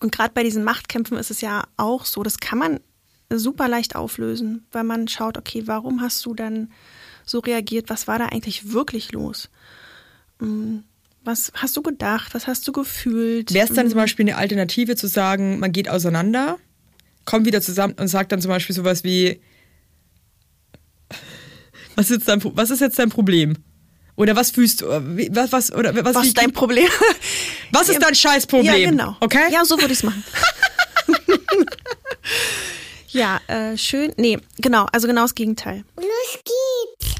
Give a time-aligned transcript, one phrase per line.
[0.00, 2.80] Und gerade bei diesen Machtkämpfen ist es ja auch so, das kann man
[3.30, 6.70] super leicht auflösen, weil man schaut, okay, warum hast du dann
[7.24, 7.90] so reagiert?
[7.90, 9.50] Was war da eigentlich wirklich los?
[10.38, 10.78] Mm,
[11.24, 12.34] was hast du gedacht?
[12.34, 13.52] Was hast du gefühlt?
[13.52, 16.58] Wäre es dann Mm, zum Beispiel eine Alternative zu sagen, man geht auseinander,
[17.24, 19.40] kommt wieder zusammen und sagt dann zum Beispiel sowas wie,
[21.96, 23.56] was ist dein, was ist jetzt dein Problem?
[24.18, 24.86] Oder was fühlst du?
[24.88, 26.88] Was, was, oder was, Was ist dein Problem?
[27.70, 28.74] was ist dein Scheißproblem?
[28.74, 29.16] Ja, genau.
[29.20, 29.50] Okay?
[29.50, 30.24] Ja, so würde ich es machen.
[33.10, 34.12] ja, äh, schön.
[34.16, 35.84] Nee, genau, also genau das Gegenteil.
[35.96, 36.04] Los
[36.44, 37.14] geht's.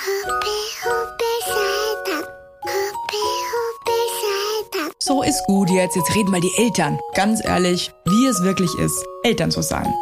[0.00, 0.46] Hoppe,
[0.84, 2.30] hoppe, Saltag.
[2.62, 4.94] Hoppe, hoppe, Saltag.
[5.00, 5.96] So ist gut jetzt.
[5.96, 7.00] Jetzt reden mal die Eltern.
[7.14, 9.92] Ganz ehrlich, wie es wirklich ist, Eltern zu sein.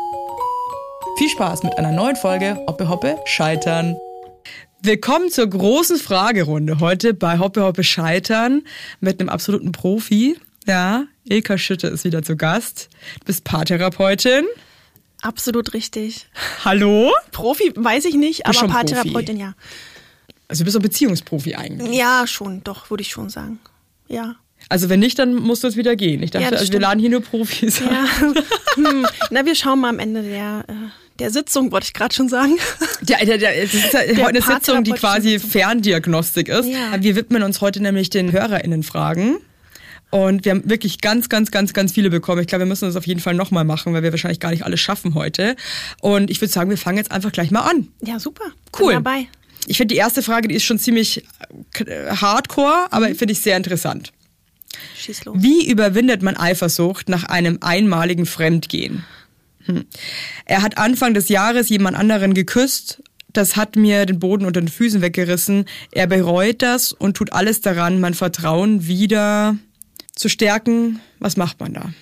[1.17, 3.97] Viel Spaß mit einer neuen Folge Hoppe Hoppe Scheitern.
[4.87, 8.63] Willkommen zur großen Fragerunde heute bei Hoppe Hoppe Scheitern
[9.01, 10.39] mit einem absoluten Profi.
[10.65, 12.89] Ja, Ilka Schütte ist wieder zu Gast.
[13.19, 14.45] Du bist Paartherapeutin.
[15.23, 16.29] Absolut richtig.
[16.65, 17.11] Hallo?
[17.33, 19.55] Profi weiß ich nicht, aber Paartherapeutin ja.
[20.47, 21.93] Also du bist ein Beziehungsprofi eigentlich.
[21.93, 23.59] Ja, schon, doch, würde ich schon sagen.
[24.07, 24.37] Ja.
[24.69, 26.23] Also wenn nicht, dann musst du jetzt wieder gehen.
[26.23, 27.81] Ich dachte, Ja, also wir laden hier nur Profis.
[27.81, 28.07] Ja.
[28.75, 29.05] hm.
[29.31, 30.75] Na, wir schauen mal am Ende der, äh,
[31.19, 32.57] der Sitzung, wollte ich gerade schon sagen.
[33.03, 35.39] Der, der, der, es ist ja heute eine Sitzung, die quasi.
[35.39, 36.67] Ferndiagnostik ist.
[36.67, 37.01] Ja.
[37.01, 39.39] Wir widmen uns heute nämlich den HörerInnen-Fragen.
[40.11, 42.41] Und wir haben wirklich ganz, ganz, ganz, ganz viele bekommen.
[42.41, 44.65] Ich glaube, wir müssen das auf jeden Fall nochmal machen, weil wir wahrscheinlich gar nicht
[44.65, 45.57] alles schaffen heute.
[46.01, 47.89] Und ich würde sagen, wir fangen jetzt einfach gleich mal an.
[48.03, 48.45] Ja, super.
[48.79, 48.95] Cool.
[48.95, 49.27] Bin dabei.
[49.67, 51.25] Ich finde die erste Frage, die ist schon ziemlich
[51.85, 54.13] äh, hardcore, aber finde ich sehr interessant.
[54.97, 55.37] Schieß los.
[55.41, 59.05] Wie überwindet man Eifersucht nach einem einmaligen Fremdgehen?
[59.67, 59.85] Hm.
[60.45, 63.03] Er hat Anfang des Jahres jemand anderen geküsst.
[63.33, 65.67] Das hat mir den Boden unter den Füßen weggerissen.
[65.91, 69.57] Er bereut das und tut alles daran, mein Vertrauen wieder
[70.15, 71.01] zu stärken.
[71.19, 71.93] Was macht man da?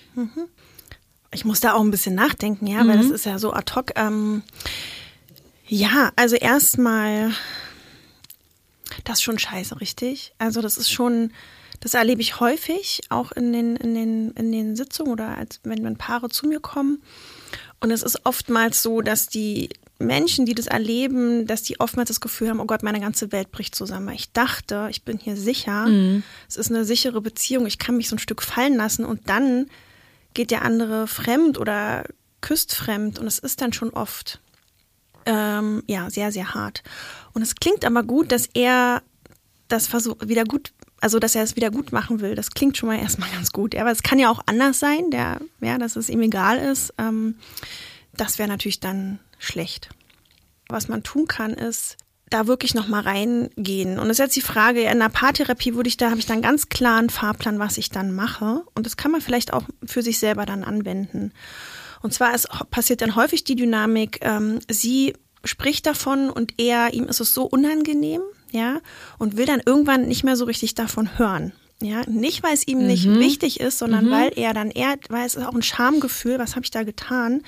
[1.32, 3.90] Ich muss da auch ein bisschen nachdenken, ja, weil das ist ja so ad hoc.
[3.96, 4.42] Ähm,
[5.66, 7.32] ja, also erstmal,
[9.02, 10.32] das ist schon scheiße, richtig?
[10.38, 11.32] Also das ist schon,
[11.80, 15.82] das erlebe ich häufig, auch in den, in den, in den Sitzungen oder als wenn,
[15.82, 17.02] wenn Paare zu mir kommen.
[17.84, 19.68] Und es ist oftmals so, dass die
[19.98, 23.52] Menschen, die das erleben, dass die oftmals das Gefühl haben, oh Gott, meine ganze Welt
[23.52, 24.14] bricht zusammen.
[24.14, 25.86] Ich dachte, ich bin hier sicher,
[26.48, 29.66] es ist eine sichere Beziehung, ich kann mich so ein Stück fallen lassen und dann
[30.32, 32.04] geht der andere fremd oder
[32.40, 33.18] küsst fremd.
[33.18, 34.40] Und es ist dann schon oft
[35.26, 36.82] ähm, ja sehr sehr hart.
[37.34, 39.02] Und es klingt aber gut, dass er
[39.68, 40.72] das versucht wieder gut,
[41.04, 42.34] also dass er es wieder gut machen will.
[42.34, 43.74] Das klingt schon mal erstmal ganz gut.
[43.74, 46.94] Ja, aber es kann ja auch anders sein, der ja, dass es ihm egal ist.
[46.96, 47.36] Ähm,
[48.14, 49.90] das wäre natürlich dann schlecht.
[50.70, 51.98] Was man tun kann, ist
[52.30, 53.98] da wirklich noch mal reingehen.
[53.98, 56.40] Und das ist jetzt die Frage, in der Paartherapie würde ich da, habe ich dann
[56.40, 58.64] ganz klaren Fahrplan, was ich dann mache.
[58.74, 61.32] Und das kann man vielleicht auch für sich selber dann anwenden.
[62.00, 65.12] Und zwar ist, passiert dann häufig die Dynamik, ähm, sie
[65.44, 68.22] spricht davon und er, ihm ist es so unangenehm,
[68.54, 68.80] ja,
[69.18, 71.52] und will dann irgendwann nicht mehr so richtig davon hören.
[71.82, 75.34] Ja, nicht weil es ihm nicht wichtig ist, sondern weil er dann eher, weil es
[75.34, 77.42] ist auch ein Schamgefühl, was habe ich da getan,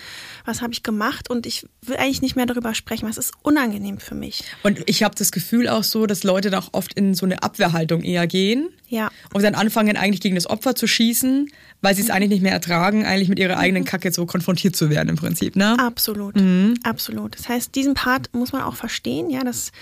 [0.45, 3.33] was habe ich gemacht und ich will eigentlich nicht mehr darüber sprechen, weil es ist
[3.43, 4.43] unangenehm für mich.
[4.65, 7.43] Und ich habe das Gefühl auch so, dass Leute da auch oft in so eine
[7.43, 8.69] Abwehrhaltung eher gehen.
[8.89, 9.11] Ja.
[9.33, 11.49] Und dann anfangen eigentlich gegen das Opfer zu schießen,
[11.81, 14.91] weil sie es eigentlich nicht mehr ertragen, eigentlich mit ihrer eigenen Kacke so konfrontiert zu
[14.91, 15.77] werden im Prinzip, ne?
[15.79, 16.35] Absolut,
[16.83, 17.39] absolut.
[17.39, 19.73] Das heißt, diesen Part muss man auch verstehen, ja, das,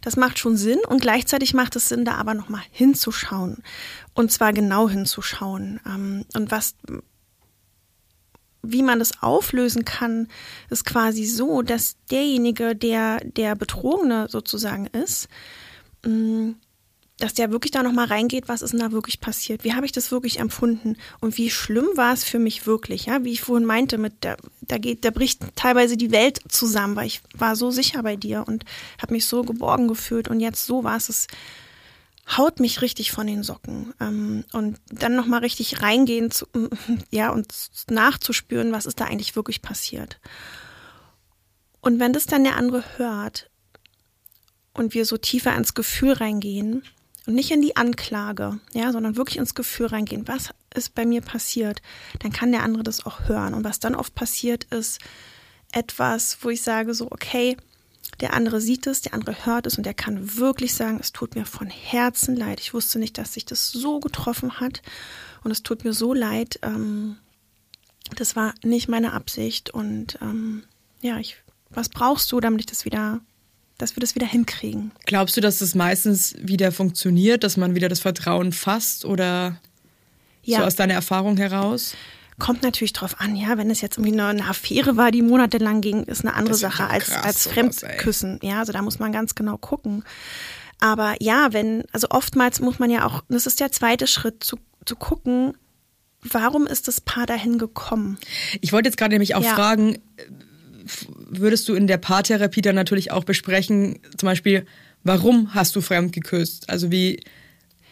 [0.00, 3.62] das macht schon Sinn und gleichzeitig macht es Sinn, da aber nochmal hinzuschauen
[4.14, 6.74] und zwar genau hinzuschauen ähm, und was,
[8.62, 10.28] wie man das auflösen kann,
[10.70, 15.28] ist quasi so, dass derjenige, der der Betrogene sozusagen ist,
[16.04, 16.54] mh,
[17.18, 19.64] dass der wirklich da nochmal reingeht, was ist denn da wirklich passiert?
[19.64, 20.96] Wie habe ich das wirklich empfunden?
[21.20, 23.06] Und wie schlimm war es für mich wirklich?
[23.06, 26.94] Ja, wie ich vorhin meinte, mit der, da geht, da bricht teilweise die Welt zusammen,
[26.94, 28.64] weil ich war so sicher bei dir und
[29.02, 31.26] habe mich so geborgen gefühlt und jetzt so war es
[32.36, 33.94] haut mich richtig von den Socken.
[34.00, 36.46] Ähm, und dann nochmal richtig reingehen zu,
[37.10, 37.52] ja, und
[37.88, 40.20] nachzuspüren, was ist da eigentlich wirklich passiert.
[41.80, 43.50] Und wenn das dann der andere hört
[44.74, 46.82] und wir so tiefer ins Gefühl reingehen
[47.26, 51.22] und nicht in die Anklage, ja, sondern wirklich ins Gefühl reingehen, was ist bei mir
[51.22, 51.80] passiert,
[52.20, 53.54] dann kann der andere das auch hören.
[53.54, 55.00] Und was dann oft passiert ist,
[55.72, 57.56] etwas, wo ich sage so, okay,
[58.20, 61.34] der andere sieht es, der andere hört es und der kann wirklich sagen, es tut
[61.36, 62.60] mir von Herzen leid.
[62.60, 64.82] Ich wusste nicht, dass sich das so getroffen hat
[65.44, 66.58] und es tut mir so leid.
[66.62, 67.16] Ähm,
[68.16, 70.64] das war nicht meine Absicht und ähm,
[71.00, 71.36] ja, ich,
[71.70, 73.20] was brauchst du, damit ich das wieder,
[73.76, 74.90] dass wir das wieder hinkriegen?
[75.06, 79.60] Glaubst du, dass das meistens wieder funktioniert, dass man wieder das Vertrauen fasst oder
[80.44, 80.66] so Ja.
[80.66, 81.94] aus deiner Erfahrung heraus?
[82.38, 85.80] Kommt natürlich drauf an, ja, wenn es jetzt irgendwie eine, eine Affäre war, die monatelang
[85.80, 88.38] ging, ist eine andere ist ja Sache als, krass, als sowas, Fremdküssen.
[88.42, 90.04] Ja, also da muss man ganz genau gucken.
[90.80, 94.58] Aber ja, wenn, also oftmals muss man ja auch, das ist der zweite Schritt, zu,
[94.84, 95.54] zu gucken,
[96.22, 98.18] warum ist das Paar dahin gekommen?
[98.60, 99.54] Ich wollte jetzt gerade nämlich auch Ja.
[99.54, 100.00] fragen, äh,
[101.28, 104.64] würdest du in der Paartherapie dann natürlich auch besprechen, zum Beispiel,
[105.04, 106.70] warum hast du fremd geküsst?
[106.70, 107.20] Also wie,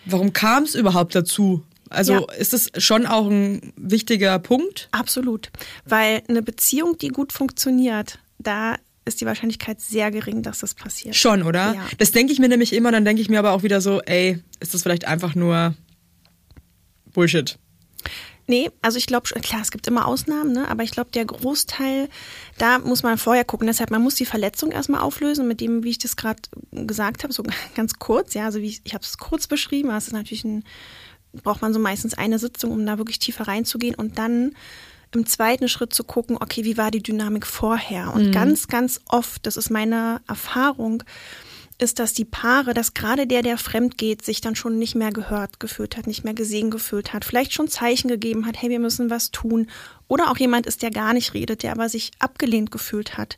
[0.05, 1.63] warum kam es überhaupt dazu?
[1.91, 2.33] Also Ja.
[2.39, 4.89] ist das schon auch ein wichtiger Punkt?
[4.93, 5.51] Absolut.
[5.85, 11.15] Weil eine Beziehung, die gut funktioniert, da ist die Wahrscheinlichkeit sehr gering, dass das passiert.
[11.15, 11.75] Schon, oder?
[11.75, 11.87] Ja.
[11.99, 14.43] Das denke ich mir nämlich immer, dann denke ich mir aber auch wieder so, ey,
[14.61, 15.75] ist das vielleicht einfach nur
[17.13, 17.59] Bullshit?
[18.49, 20.69] Nee, also ich glaube, klar, es gibt immer Ausnahmen, ne?
[20.69, 22.09] aber ich glaube, der Großteil,
[22.59, 23.67] da muss man vorher gucken.
[23.67, 26.41] Deshalb, man muss die Verletzung erstmal auflösen, mit dem, wie ich das gerade
[26.71, 27.43] gesagt habe, so
[27.75, 28.35] ganz kurz.
[28.35, 30.63] Ja, also wie ich, ich habe es kurz beschrieben, aber es ist natürlich ein,
[31.43, 34.53] braucht man so meistens eine Sitzung, um da wirklich tiefer reinzugehen und dann
[35.15, 38.13] im zweiten Schritt zu gucken, okay, wie war die Dynamik vorher?
[38.13, 41.03] Und ganz, ganz oft, das ist meine Erfahrung,
[41.79, 45.13] ist, dass die Paare, dass gerade der, der fremd geht, sich dann schon nicht mehr
[45.13, 48.81] gehört gefühlt hat, nicht mehr gesehen gefühlt hat, vielleicht schon Zeichen gegeben hat, hey, wir
[48.81, 49.69] müssen was tun.
[50.09, 53.37] Oder auch jemand ist, der gar nicht redet, der aber sich abgelehnt gefühlt hat.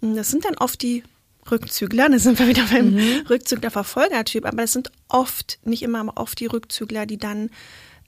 [0.00, 1.04] Und Das sind dann oft die
[1.50, 2.96] Rückzügler, da sind wir wieder beim
[3.28, 7.50] Rückzügler-Verfolgertyp, aber das sind oft, nicht immer, aber oft die Rückzügler, die dann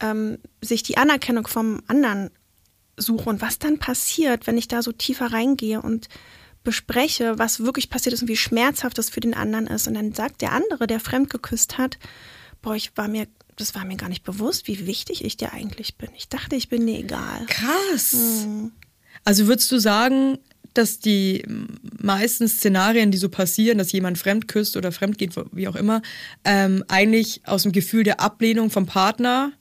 [0.00, 2.30] ähm, sich die Anerkennung vom anderen
[2.96, 6.08] suche und was dann passiert, wenn ich da so tiefer reingehe und
[6.64, 9.86] bespreche, was wirklich passiert ist und wie schmerzhaft das für den anderen ist.
[9.88, 11.98] Und dann sagt der andere, der fremd geküsst hat,
[12.60, 13.26] boah, ich war mir,
[13.56, 16.10] das war mir gar nicht bewusst, wie wichtig ich dir eigentlich bin.
[16.16, 17.46] Ich dachte, ich bin dir egal.
[17.46, 18.46] Krass.
[19.24, 20.38] Also würdest du sagen,
[20.74, 21.44] dass die
[22.00, 26.02] meisten Szenarien, die so passieren, dass jemand fremd küsst oder fremd geht, wie auch immer,
[26.44, 29.52] ähm, eigentlich aus dem Gefühl der Ablehnung vom Partner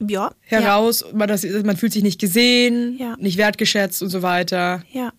[0.00, 0.32] Ja.
[0.42, 3.16] heraus, man, das, man fühlt sich nicht gesehen, Ja.
[3.18, 4.82] nicht wertgeschätzt und so weiter.
[4.92, 5.04] Ja.
[5.04, 5.12] ja.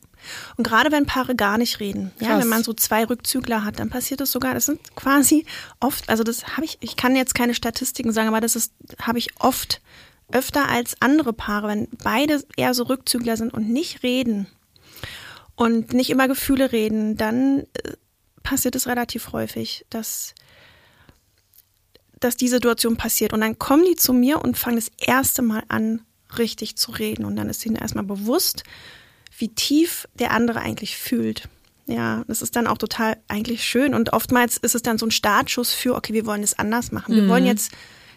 [0.55, 3.89] Und gerade wenn Paare gar nicht reden, ja, wenn man so zwei Rückzügler hat, dann
[3.89, 5.45] passiert das sogar, das sind quasi
[5.81, 8.71] oft, also das habe ich, ich kann jetzt keine Statistiken sagen, aber das ist,
[9.01, 9.81] habe ich oft
[10.31, 14.47] öfter als andere Paare, wenn beide eher so Rückzügler sind und nicht reden
[15.55, 17.93] und nicht über Gefühle reden, dann äh,
[18.43, 20.33] passiert es relativ häufig, dass
[22.23, 23.33] dass die Situation passiert.
[23.33, 26.01] Und dann kommen die zu mir und fangen das erste Mal an,
[26.37, 27.25] richtig zu reden.
[27.25, 28.63] Und dann ist ihnen erstmal bewusst,
[29.37, 31.49] wie tief der andere eigentlich fühlt.
[31.85, 33.93] Ja, das ist dann auch total eigentlich schön.
[33.93, 37.13] Und oftmals ist es dann so ein Startschuss für, okay, wir wollen es anders machen.
[37.13, 37.71] Wir wollen jetzt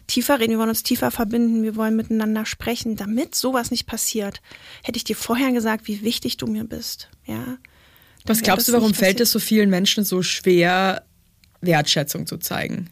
[0.06, 4.40] tiefer reden, wir wollen uns tiefer verbinden, wir wollen miteinander sprechen, damit sowas nicht passiert.
[4.82, 7.08] Hätte ich dir vorher gesagt, wie wichtig du mir bist.
[7.26, 7.58] Ja.
[8.24, 11.04] Was glaubst du, warum fällt es so vielen Menschen so schwer,
[11.60, 12.90] Wertschätzung zu zeigen?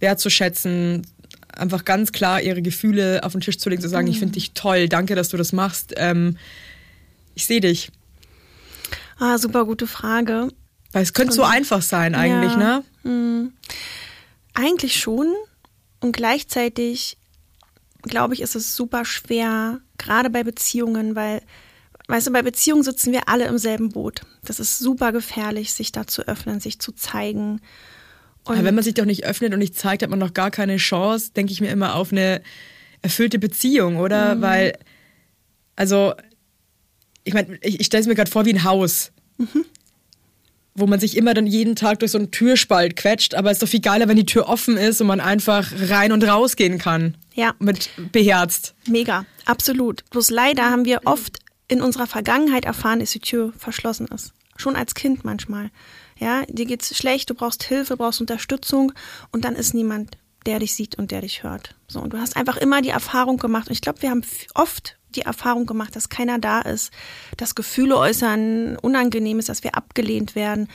[0.00, 1.06] Wertzuschätzen,
[1.52, 4.20] einfach ganz klar ihre Gefühle auf den Tisch zu legen, zu sagen, ich Mhm.
[4.20, 5.94] finde dich toll, danke, dass du das machst.
[5.96, 6.36] Ähm,
[7.34, 7.90] ich sehe dich.
[9.18, 10.48] Ah, super gute Frage.
[10.92, 12.82] Weil es könnte so einfach sein eigentlich, Ja.
[13.04, 13.50] ne?
[14.54, 15.32] Eigentlich schon.
[16.06, 17.18] Und gleichzeitig,
[18.02, 21.42] glaube ich, ist es super schwer, gerade bei Beziehungen, weil,
[22.06, 24.20] weißt du, bei Beziehungen sitzen wir alle im selben Boot.
[24.44, 27.60] Das ist super gefährlich, sich da zu öffnen, sich zu zeigen.
[28.44, 30.52] Und Aber wenn man sich doch nicht öffnet und nicht zeigt, hat man doch gar
[30.52, 32.40] keine Chance, denke ich mir immer, auf eine
[33.02, 34.40] erfüllte Beziehung, oder?
[34.40, 34.78] Weil,
[35.74, 36.14] also,
[37.24, 39.10] ich meine, ich, ich stelle es mir gerade vor wie ein Haus.
[40.76, 43.62] Wo man sich immer dann jeden Tag durch so einen Türspalt quetscht, aber es ist
[43.62, 47.16] doch viel geiler, wenn die Tür offen ist und man einfach rein und rausgehen kann.
[47.34, 47.54] Ja.
[47.58, 48.74] Mit beherzt.
[48.86, 50.08] Mega, absolut.
[50.10, 54.32] Bloß leider haben wir oft in unserer Vergangenheit erfahren, dass die Tür verschlossen ist.
[54.56, 55.70] Schon als Kind manchmal.
[56.18, 58.92] Ja, dir geht's schlecht, du brauchst Hilfe, brauchst Unterstützung
[59.32, 60.16] und dann ist niemand,
[60.46, 61.74] der dich sieht und der dich hört.
[61.88, 63.68] So, und du hast einfach immer die Erfahrung gemacht.
[63.68, 64.22] Und ich glaube, wir haben
[64.54, 66.92] oft die Erfahrung gemacht, dass keiner da ist,
[67.36, 70.68] dass Gefühle äußern unangenehm ist, dass wir abgelehnt werden.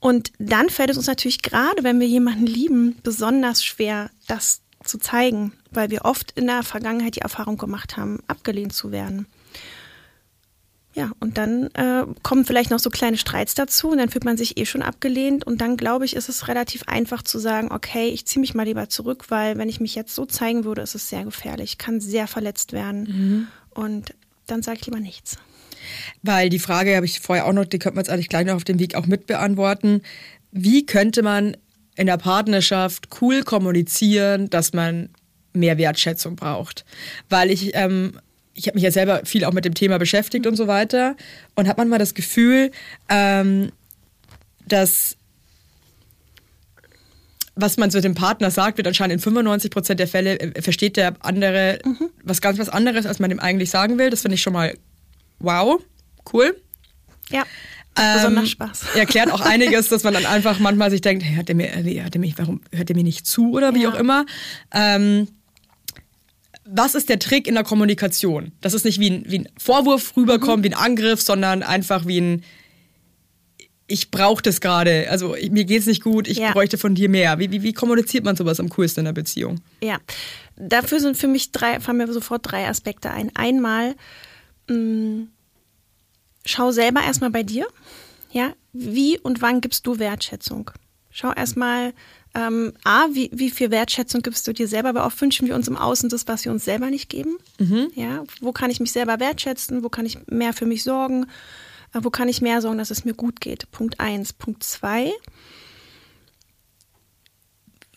[0.00, 4.98] Und dann fällt es uns natürlich gerade, wenn wir jemanden lieben, besonders schwer, das zu
[4.98, 9.26] zeigen, weil wir oft in der Vergangenheit die Erfahrung gemacht haben, abgelehnt zu werden.
[10.94, 14.36] Ja, und dann äh, kommen vielleicht noch so kleine Streits dazu und dann fühlt man
[14.36, 18.08] sich eh schon abgelehnt und dann glaube ich, ist es relativ einfach zu sagen, okay,
[18.08, 20.94] ich ziehe mich mal lieber zurück, weil wenn ich mich jetzt so zeigen würde, ist
[20.94, 24.14] es sehr gefährlich, kann sehr verletzt werden und
[24.46, 25.38] dann sage ich lieber nichts.
[26.22, 28.54] Weil die Frage habe ich vorher auch noch, die könnte man jetzt eigentlich gleich noch
[28.54, 30.02] auf dem Weg auch mit beantworten.
[30.50, 31.56] Wie könnte man
[31.96, 35.08] in der Partnerschaft cool kommunizieren, dass man
[35.52, 36.84] mehr Wertschätzung braucht?
[37.28, 38.18] Weil ich, ähm,
[38.54, 41.16] ich habe mich ja selber viel auch mit dem Thema beschäftigt und so weiter
[41.54, 42.70] und habe manchmal das Gefühl,
[43.08, 43.72] ähm,
[44.66, 45.16] dass
[47.54, 50.96] was man zu dem Partner sagt, wird anscheinend in 95 Prozent der Fälle äh, versteht
[50.96, 51.80] der andere
[52.22, 54.08] was ganz was anderes, als man dem eigentlich sagen will.
[54.10, 54.74] Das finde ich schon mal
[55.38, 55.80] wow,
[56.32, 56.56] cool.
[57.30, 57.44] Ja.
[57.98, 58.84] Ähm, Besonders Spaß.
[58.94, 62.02] Erklärt auch einiges, dass man dann einfach manchmal sich denkt, hey, hat der mir, äh,
[62.02, 63.90] hat der mich, warum hört er mir nicht zu oder wie Ja.
[63.90, 64.24] auch immer.
[64.72, 65.28] Ähm,
[66.74, 68.52] was ist der Trick in der Kommunikation?
[68.60, 72.20] Dass es nicht wie ein, wie ein Vorwurf rüberkommt, wie ein Angriff, sondern einfach wie
[72.20, 72.44] ein
[73.88, 76.52] ich brauche das gerade, also ich, mir geht's nicht gut, ich Ja.
[76.52, 77.38] bräuchte von dir mehr.
[77.38, 79.60] Wie, wie, wie kommuniziert man sowas am coolsten in einer Beziehung?
[79.82, 79.98] Ja,
[80.56, 83.30] dafür sind für mich drei, fallen mir sofort drei Aspekte ein.
[83.34, 83.94] Einmal,
[84.70, 85.26] mh,
[86.46, 87.66] schau selber erstmal bei dir.
[88.30, 90.70] Ja, wie und wann gibst du Wertschätzung?
[91.10, 91.92] Schau erstmal,
[92.34, 94.94] ähm, A, wie, wie viel Wertschätzung gibst du dir selber?
[94.94, 97.36] Weil oft wünschen wir uns im Außen das, was wir uns selber nicht geben.
[97.94, 99.82] Ja, wo kann ich mich selber wertschätzen?
[99.82, 101.26] Wo kann ich mehr für mich sorgen?
[101.94, 103.70] Äh, Wo kann ich mehr sorgen, dass es mir gut geht?
[103.70, 104.32] Punkt eins.
[104.32, 105.12] Punkt zwei,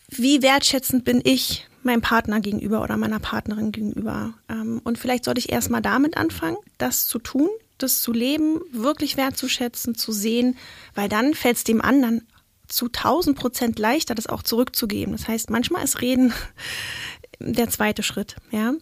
[0.08, 4.34] wie wertschätzend bin ich meinem Partner gegenüber oder meiner Partnerin gegenüber.
[4.48, 9.16] Ähm, und vielleicht sollte ich erstmal damit anfangen, das zu tun, das zu leben, wirklich
[9.16, 10.56] wertzuschätzen, zu sehen,
[10.94, 12.26] weil dann fällt es dem anderen
[12.68, 15.12] zu 1000 Prozent leichter, das auch zurückzugeben.
[15.12, 16.32] Das heißt, manchmal ist Reden
[17.38, 18.74] der zweite Schritt, ja.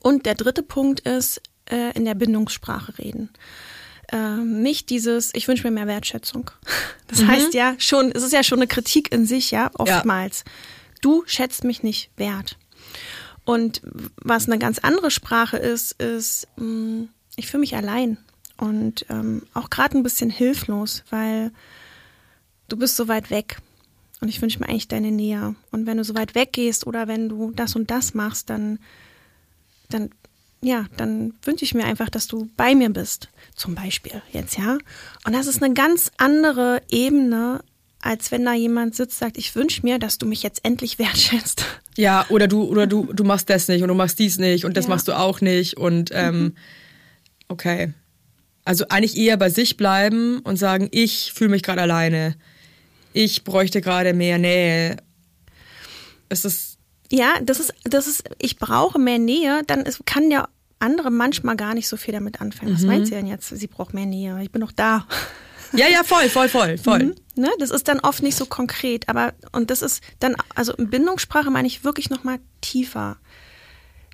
[0.00, 3.30] Und der dritte Punkt ist, äh, in der Bindungssprache reden.
[4.12, 6.50] Ähm, nicht dieses, ich wünsche mir mehr Wertschätzung.
[7.08, 10.42] Das heißt ja schon, es ist ja schon eine Kritik in sich, ja, oftmals.
[11.02, 12.58] Du schätzt mich nicht wert.
[13.44, 13.80] Und
[14.16, 18.18] was eine ganz andere Sprache ist, ist, mh, ich fühle mich allein
[18.56, 21.52] und ähm, auch gerade ein bisschen hilflos, weil
[22.68, 23.58] du bist so weit weg
[24.20, 25.54] und ich wünsche mir eigentlich deine Nähe.
[25.70, 28.78] Und wenn du so weit weggehst oder wenn du das und das machst, dann,
[29.90, 30.10] dann,
[30.62, 34.78] ja, dann wünsche ich mir einfach, dass du bei mir bist, zum Beispiel jetzt, ja.
[35.24, 37.62] Und das ist eine ganz andere Ebene,
[38.00, 41.64] als wenn da jemand sitzt, sagt, ich wünsche mir, dass du mich jetzt endlich wertschätzt.
[41.96, 44.76] Ja, oder du, oder du, du machst das nicht und du machst dies nicht und
[44.76, 44.88] das Ja.
[44.88, 44.94] Mhm.
[44.94, 46.54] machst du auch nicht und ähm,
[47.48, 47.92] okay.
[48.64, 52.34] Also eigentlich eher bei sich bleiben und sagen, ich fühle mich gerade alleine.
[53.16, 54.96] Ich bräuchte gerade mehr Nähe.
[56.28, 56.76] Es ist,
[57.10, 60.48] Ja, das ist, das ist, ich brauche mehr Nähe, dann ist, kann der
[60.80, 62.74] andere manchmal gar nicht so viel damit anfangen.
[62.74, 63.48] Was meint sie denn jetzt?
[63.48, 64.38] Sie braucht mehr Nähe.
[64.42, 65.06] Ich bin doch da.
[65.72, 67.04] ja, ja, voll, voll, voll, voll.
[67.04, 67.14] Mhm.
[67.36, 67.48] Ne?
[67.58, 71.50] Das ist dann oft nicht so konkret, aber und das ist dann, also in Bindungssprache
[71.50, 73.16] meine ich wirklich nochmal tiefer.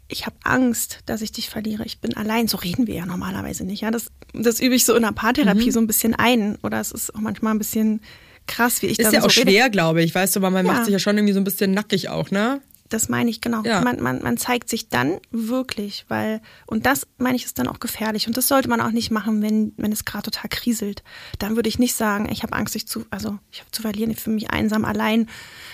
[0.07, 1.85] Ich habe Angst, dass ich dich verliere.
[1.85, 2.47] Ich bin allein.
[2.47, 3.81] So reden wir ja normalerweise nicht.
[3.81, 5.71] Ja, das, das übe ich so in der Paartherapie Mhm.
[5.73, 6.57] so ein bisschen ein.
[6.63, 8.01] Oder es ist auch manchmal ein bisschen
[8.47, 10.15] krass, wie ich Ist dann ja so auch schwer, glaube ich.
[10.15, 10.73] Weißt du, weil man Ja.
[10.73, 12.61] macht sich ja schon irgendwie so ein bisschen nackig auch, ne?
[12.89, 13.63] Das meine ich, genau.
[13.65, 13.81] Ja.
[13.81, 17.81] Man, man, man zeigt sich dann wirklich, weil, und das meine ich ist dann auch
[17.81, 18.27] gefährlich.
[18.27, 21.03] Und das sollte man auch nicht machen, wenn, wenn es gerade total kriselt.
[21.39, 24.11] Dann würde ich nicht sagen, ich habe Angst, dich zu, also ich habe zu verlieren,
[24.11, 25.27] ich fühle mich einsam allein.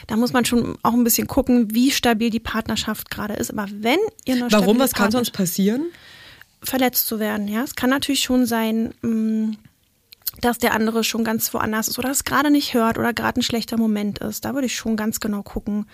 [0.07, 3.51] Da muss man schon auch ein bisschen gucken, wie stabil die Partnerschaft gerade ist.
[3.51, 4.79] Aber wenn ihr eine Warum?
[4.79, 5.87] Was kann sonst passieren?
[6.63, 7.47] verletzt zu werden.
[7.49, 9.55] Ja, es kann natürlich schon sein, mh,
[10.41, 13.43] dass der andere schon ganz woanders ist oder es gerade nicht hört oder gerade ein
[13.43, 14.45] schlechter Moment ist.
[14.45, 15.87] Da würde ich schon ganz genau gucken,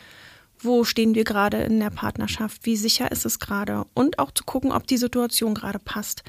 [0.58, 4.44] wo stehen wir gerade in der Partnerschaft, wie sicher ist es gerade und auch zu
[4.44, 6.22] gucken, ob die Situation gerade passt.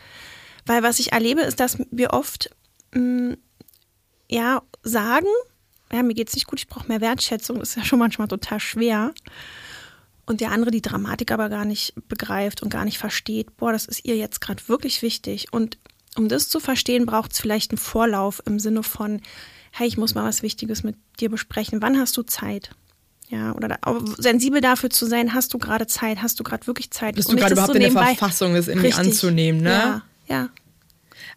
[0.66, 2.50] Weil was ich erlebe, ist, dass wir oft
[2.94, 3.36] mh,
[4.30, 5.28] ja sagen,
[5.92, 8.60] ja, mir geht's nicht gut, ich brauche mehr Wertschätzung, das ist ja schon manchmal total
[8.60, 9.14] schwer
[10.26, 13.86] und der andere die Dramatik aber gar nicht begreift und gar nicht versteht, boah, das
[13.86, 15.54] ist ihr jetzt gerade wirklich wichtig.
[15.54, 15.78] Und
[16.16, 19.22] um das zu verstehen, braucht es vielleicht einen Vorlauf im Sinne von,
[19.72, 21.82] hey, ich muss mal was Wichtiges mit dir besprechen.
[21.82, 22.72] Wann hast du Zeit?
[23.30, 23.78] Ja, oder da,
[24.18, 27.16] sensibel dafür zu sein, hast du gerade Zeit, hast du gerade wirklich Zeit?
[27.16, 29.06] Bist du gerade überhaupt in der Verfassung, das irgendwie Richtig.
[29.06, 29.70] anzunehmen, ne?
[29.70, 30.50] Ja, ja.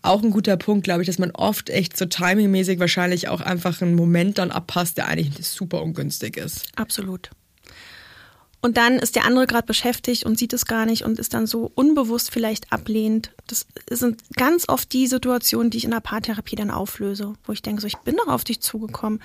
[0.03, 3.81] Auch ein guter Punkt, glaube ich, dass man oft echt so timingmäßig wahrscheinlich auch einfach
[3.81, 6.67] einen Moment dann abpasst, der eigentlich super ungünstig ist.
[6.77, 7.31] Absolut.
[8.61, 11.47] Und dann ist der andere gerade beschäftigt und sieht es gar nicht und ist dann
[11.47, 13.31] so unbewusst vielleicht ablehnt.
[13.47, 17.63] Das sind ganz oft die Situationen, die ich in der Paartherapie dann auflöse, wo ich
[17.63, 19.23] denke, so, ich bin doch auf dich zugekommen.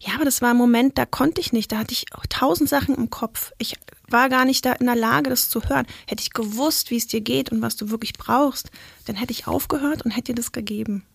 [0.00, 1.72] Ja, aber das war ein Moment, da konnte ich nicht.
[1.72, 3.52] Da hatte ich tausend Sachen im Kopf.
[3.56, 3.76] Ich
[4.08, 5.86] war gar nicht da in der Lage, das zu hören.
[6.06, 8.70] Hätte ich gewusst, wie es dir geht und was du wirklich brauchst,
[9.06, 11.06] dann hätte ich aufgehört und hätte dir das gegeben.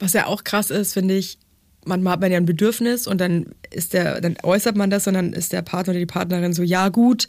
[0.00, 1.38] Was ja auch krass ist, finde ich,
[1.86, 5.14] manchmal hat man ja ein Bedürfnis und dann ist der, dann äußert man das und
[5.14, 7.26] dann ist der Partner oder die Partnerin so, ja gut,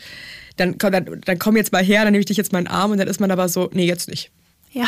[0.57, 2.65] dann komm, dann, dann komm jetzt mal her, dann nehme ich dich jetzt mal in
[2.65, 4.31] den Arm und dann ist man aber so, nee, jetzt nicht.
[4.71, 4.88] Ja.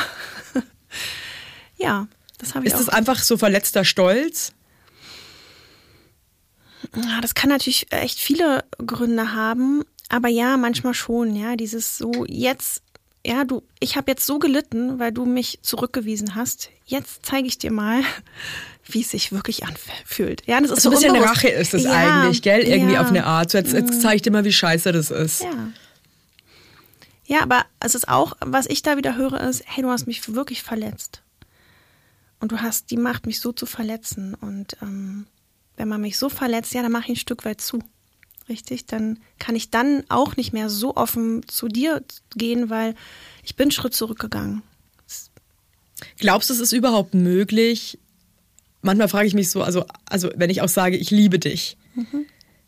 [1.78, 2.08] ja,
[2.38, 2.86] das habe ich Ist auch.
[2.86, 4.54] das einfach so verletzter Stolz?
[6.96, 12.26] Ja, das kann natürlich echt viele Gründe haben, aber ja, manchmal schon, ja, dieses so
[12.28, 12.84] jetzt
[13.28, 16.70] ja, du, ich habe jetzt so gelitten, weil du mich zurückgewiesen hast.
[16.86, 18.02] Jetzt zeige ich dir mal,
[18.90, 20.44] wie es sich wirklich anfühlt.
[20.46, 21.32] Ja, das ist So ein bisschen unbewusst.
[21.38, 21.92] Rache ist es Ja,
[22.24, 22.62] eigentlich, gell?
[22.62, 23.02] Irgendwie ja.
[23.02, 23.52] auf eine Art.
[23.52, 25.44] So, jetzt, jetzt zeig ich dir mal, wie scheiße das ist.
[25.44, 25.70] Ja.
[27.26, 30.34] Ja, aber es ist auch, was ich da wieder höre, ist, hey, du hast mich
[30.34, 31.22] wirklich verletzt.
[32.40, 34.34] Und du hast die Macht, mich so zu verletzen.
[34.36, 35.28] Und ähm,
[35.76, 37.80] wenn man mich so verletzt, ja, dann mache ich ein Stück weit zu.
[38.48, 38.86] Richtig?
[38.86, 42.02] Dann kann ich dann auch nicht mehr so offen zu dir
[42.36, 42.96] gehen, weil
[43.44, 44.62] ich bin einen Schritt zurückgegangen.
[46.18, 48.00] Glaubst du, es ist überhaupt möglich?
[48.82, 51.78] Manchmal frage ich mich so, also, also wenn ich auch sage, ich liebe dich.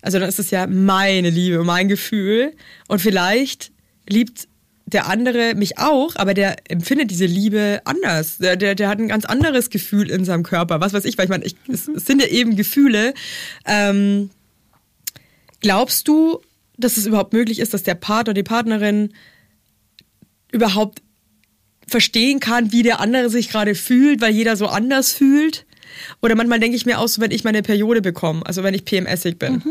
[0.01, 2.54] Also dann ist es ja meine Liebe, mein Gefühl.
[2.88, 3.72] Und vielleicht
[4.08, 4.48] liebt
[4.86, 8.38] der andere mich auch, aber der empfindet diese Liebe anders.
[8.38, 10.82] Der, der, der hat ein ganz anderes Gefühl in seinem Körper.
[10.82, 13.13] Was weiß ich, weil ich meine, ich, es, es sind ja eben Gefühle.
[13.66, 14.32] Ähm,
[15.62, 16.42] glaubst du,
[16.78, 19.13] dass es überhaupt möglich ist, dass der Partner, die Partnerin
[20.51, 21.01] überhaupt
[21.88, 25.66] verstehen kann, wie der andere sich gerade fühlt, weil jeder so anders fühlt.
[26.22, 28.86] Oder manchmal denke ich mir auch so, wenn ich meine Periode bekomme, also wenn ich
[28.86, 29.63] PMSig bin.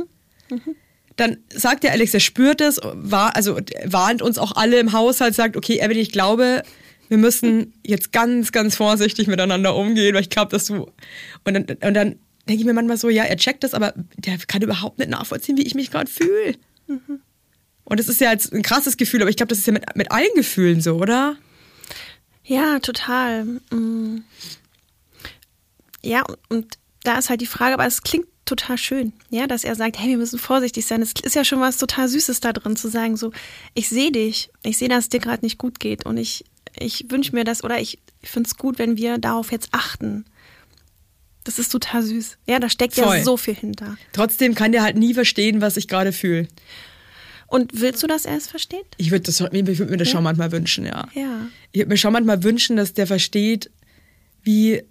[1.16, 5.34] Dann sagt der Alex, er spürt es, war, also warnt uns auch alle im Haushalt,
[5.34, 6.62] sagt, okay, Evelyn, ich glaube,
[7.08, 10.90] wir müssen jetzt ganz, ganz vorsichtig miteinander umgehen, weil ich glaube, dass du.
[11.44, 12.16] Und dann, und dann
[12.48, 15.56] denke ich mir manchmal so, ja, er checkt das, aber der kann überhaupt nicht nachvollziehen,
[15.56, 16.54] wie ich mich gerade fühle.
[17.84, 19.84] Und das ist ja jetzt ein krasses Gefühl, aber ich glaube, das ist ja mit,
[19.96, 21.36] mit allen Gefühlen so, oder?
[22.44, 23.44] Ja, total.
[23.70, 24.22] Mm.
[26.02, 29.74] Ja, und da ist halt die Frage, aber es klingt total schön, ja, dass er
[29.74, 31.02] sagt, hey, wir müssen vorsichtig sein.
[31.02, 33.32] Es ist ja schon was total Süßes da drin zu sagen, so,
[33.74, 36.44] ich sehe dich, ich sehe, dass es dir gerade nicht gut geht und ich,
[36.78, 40.24] ich wünsche mir das oder ich finde es gut, wenn wir darauf jetzt achten.
[41.44, 42.38] Das ist total süß.
[42.46, 43.16] Ja, da steckt Voll.
[43.16, 43.96] ja so viel hinter.
[44.12, 46.48] Trotzdem kann der halt nie verstehen, was ich gerade fühle.
[47.46, 48.84] Und willst du, dass er es versteht?
[48.98, 51.08] Ich würde würd mir das schon manchmal wünschen, ja.
[51.14, 51.46] Ja.
[51.72, 53.70] Ich würde mir schon manchmal wünschen, dass der versteht,
[54.42, 54.82] wie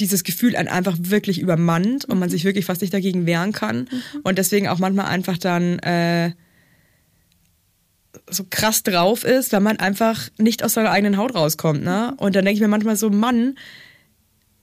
[0.00, 3.88] dieses Gefühl einen einfach wirklich übermannt und man sich wirklich fast nicht dagegen wehren kann.
[4.22, 6.32] Und deswegen auch manchmal einfach dann äh,
[8.30, 11.82] so krass drauf ist, weil man einfach nicht aus seiner eigenen Haut rauskommt.
[11.82, 12.14] Ne?
[12.18, 13.56] Und dann denke ich mir manchmal so, Mann,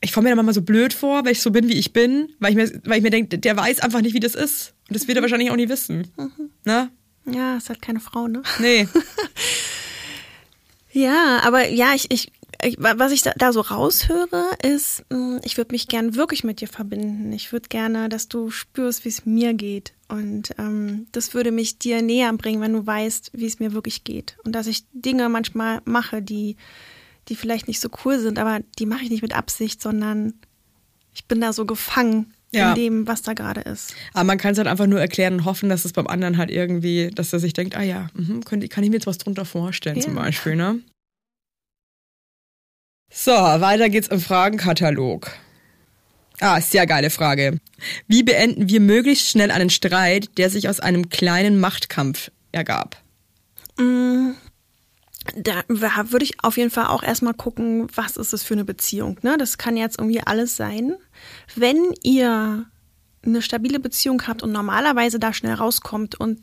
[0.02, 2.30] ich komme mir dann manchmal so blöd vor, weil ich so bin, wie ich bin,
[2.39, 4.74] weil ich mir, weil ich mir denke, der weiß einfach nicht, wie das ist.
[4.88, 6.08] Und das wird er wahrscheinlich auch nie wissen.
[6.63, 6.89] Ne?
[7.26, 8.43] Ja, ist halt keine Frau, ne?
[8.60, 8.88] Nee.
[10.95, 12.32] Ja, aber ja, ich, ich,
[12.65, 16.62] ich was ich da, da so raushöre, ist, mh, ich würde mich gern wirklich mit
[16.62, 17.32] dir verbinden.
[17.34, 19.93] Ich würde gerne, dass du spürst, wie es mir geht.
[20.08, 24.04] Und ähm, das würde mich dir näher bringen, wenn du weißt, wie es mir wirklich
[24.04, 24.38] geht.
[24.43, 26.58] Und dass ich Dinge manchmal mache, die,
[27.30, 30.34] die vielleicht nicht so cool sind, aber die mache ich nicht mit Absicht, sondern
[31.13, 32.69] ich bin da so gefangen Ja.
[32.69, 33.95] in dem, was da gerade ist.
[34.13, 36.51] Aber man kann es halt einfach nur erklären und hoffen, dass es beim anderen halt
[36.51, 38.08] irgendwie, dass er sich denkt, ah ja,
[38.45, 40.04] könnte, kann ich mir jetzt was drunter vorstellen Ja.
[40.04, 40.80] zum Beispiel, ne?
[43.17, 45.32] So, weiter geht's im Fragenkatalog.
[46.41, 47.62] Ah, sehr geile Frage.
[48.10, 53.01] Wie beenden wir möglichst schnell einen Streit, der sich aus einem kleinen Machtkampf ergab?
[55.38, 59.17] Da würde ich auf jeden Fall auch erstmal gucken, was ist es für eine Beziehung.
[59.21, 59.38] Ne?
[59.39, 60.97] Das kann jetzt irgendwie alles sein.
[61.56, 62.65] Wenn ihr
[63.25, 66.41] eine stabile Beziehung habt und normalerweise da schnell rauskommt und,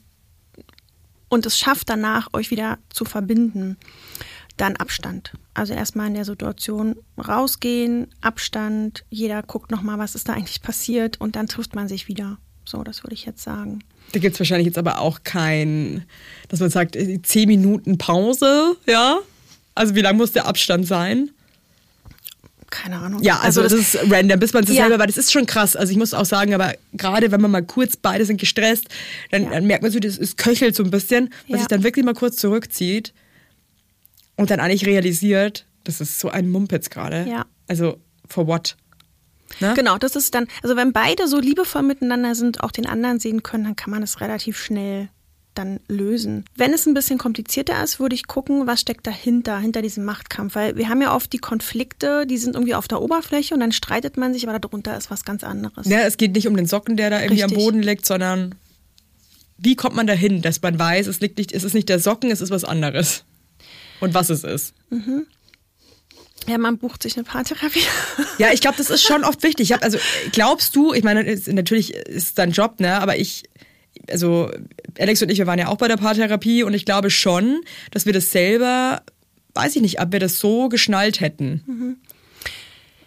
[1.28, 3.76] und es schafft danach, euch wieder zu verbinden,
[4.62, 5.33] dann Abstand.
[5.55, 11.20] Also erstmal in der Situation rausgehen, Abstand, jeder guckt nochmal, was ist da eigentlich passiert
[11.20, 12.38] und dann trifft man sich wieder.
[12.64, 13.81] So, das würde ich jetzt sagen.
[14.12, 16.05] Da gibt's wahrscheinlich jetzt aber auch kein,
[16.48, 19.18] dass man sagt, äh, zehn Minuten Pause, ja?
[19.75, 21.31] Also wie lang muss der Abstand sein?
[22.70, 23.22] Keine Ahnung.
[23.22, 24.77] Ja, also, das, ist random, bis man es Ja.
[24.85, 25.77] selber, weil das ist schon krass.
[25.77, 28.87] Also ich muss auch sagen, aber gerade wenn man mal kurz, beide sind gestresst,
[29.31, 29.51] dann, Ja.
[29.51, 31.59] dann merkt man so, das es köchelt so ein bisschen, was Ja.
[31.59, 33.12] sich dann wirklich mal kurz zurückzieht
[34.36, 37.26] und dann eigentlich realisiert, das ist so ein Mumpitz gerade.
[37.28, 37.46] Ja.
[37.68, 38.76] Also, for what?
[39.60, 39.74] Ne?
[39.74, 43.42] Genau, das ist dann, also wenn beide so liebevoll miteinander sind, auch den anderen sehen
[43.42, 45.08] können, dann kann man es relativ schnell
[45.54, 46.46] dann lösen.
[46.56, 50.54] Wenn es ein bisschen komplizierter ist, würde ich gucken, was steckt dahinter, hinter diesem Machtkampf.
[50.54, 53.72] Weil wir haben ja oft die Konflikte, die sind irgendwie auf der Oberfläche und dann
[53.72, 55.86] streitet man sich, aber darunter ist was ganz anderes.
[55.86, 57.66] Ja, es geht nicht um den Socken, der da irgendwie am Richtig.
[57.66, 58.54] Boden liegt, sondern
[59.58, 62.30] wie kommt man dahin, dass man weiß, es liegt nicht, es ist nicht der Socken,
[62.30, 63.24] es ist was anderes.
[64.02, 64.74] Und was es ist.
[66.48, 67.82] Ja, man bucht sich eine Paartherapie.
[68.38, 69.70] Ja, ich glaube, das ist schon oft wichtig.
[69.70, 69.98] Ich hab, also
[70.32, 73.00] glaubst du, ich meine, es- natürlich ist es dein Job, ne?
[73.00, 73.44] Aber ich,
[74.10, 74.50] also
[74.98, 77.60] Alex und ich, wir waren ja auch bei der Paartherapie und ich glaube schon,
[77.92, 79.02] dass wir das selber,
[79.54, 81.98] weiß ich nicht, ob wir das so geschnallt hätten.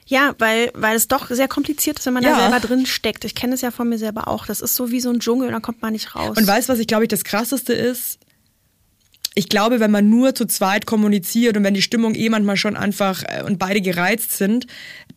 [0.06, 2.36] Ja, weil, weil es doch sehr kompliziert ist, wenn man Ja.
[2.38, 3.26] da selber drin steckt.
[3.26, 4.46] Ich kenne es ja von mir selber auch.
[4.46, 6.38] Das ist so wie so ein Dschungel und da kommt man nicht raus.
[6.38, 8.20] Und weißt du, was ich glaube ich das krasseste ist?
[9.38, 12.78] Ich glaube, wenn man nur zu zweit kommuniziert und wenn die Stimmung eh manchmal schon
[12.78, 14.66] einfach äh, und beide gereizt sind,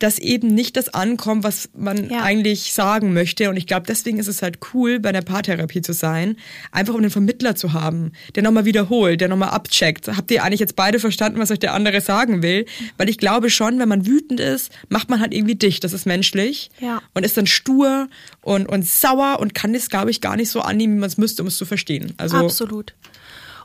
[0.01, 2.23] dass eben nicht das ankommt, was man Ja.
[2.23, 3.49] eigentlich sagen möchte.
[3.49, 6.37] Und ich glaube, deswegen ist es halt cool, bei einer Paartherapie zu sein,
[6.73, 10.09] einfach um den Vermittler zu haben, der nochmal wiederholt, der nochmal abcheckt.
[10.09, 12.67] Habt ihr eigentlich jetzt beide verstanden, was euch der andere sagen will?
[12.97, 15.85] Weil ich glaube schon, wenn man wütend ist, macht man halt irgendwie dicht.
[15.85, 16.71] Das ist menschlich.
[16.81, 17.01] Ja.
[17.15, 18.09] Und ist dann stur
[18.41, 21.19] und, und sauer und kann das, glaube ich, gar nicht so annehmen, wie man es
[21.19, 22.15] müsste, um es zu verstehen.
[22.17, 22.95] Also, Absolut.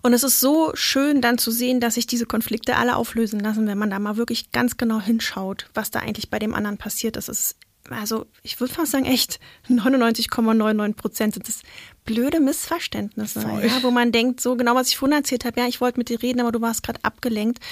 [0.06, 3.68] Und es ist so schön dann zu sehen, dass sich diese Konflikte alle auflösen lassen,
[3.68, 7.16] wenn man da mal wirklich ganz genau hinschaut, was da eigentlich bei dem anderen passiert.
[7.16, 7.56] Das ist,
[7.90, 9.40] also ich würde fast sagen, echt
[9.70, 11.62] 99,99 Prozent sind das
[12.04, 15.80] blöde Missverständnisse, ja, wo man denkt, so genau, was ich vorhin erzählt habe, ja, ich
[15.80, 17.64] wollte mit dir reden, aber du warst gerade abgelenkt.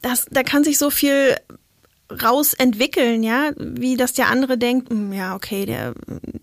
[0.00, 1.36] Das, da kann sich so viel
[2.22, 5.94] rausentwickeln, ja, wie dass der andere denkt, "Hm, ja, okay, der,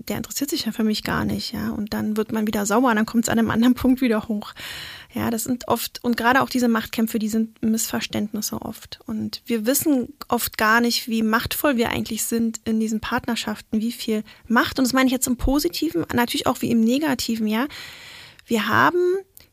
[0.07, 2.93] der interessiert sich ja für mich gar nicht, ja, und dann wird man wieder sauer
[2.95, 4.53] dann kommt es an einem anderen Punkt wieder hoch.
[5.13, 8.99] Ja, das sind oft, und gerade auch diese Machtkämpfe, die sind Missverständnisse oft.
[9.07, 13.91] Und wir wissen oft gar nicht, wie machtvoll wir eigentlich sind in diesen Partnerschaften, wie
[13.91, 17.67] viel Macht, und das meine ich jetzt im Positiven, natürlich auch wie im Negativen, ja.
[18.45, 18.99] Wir haben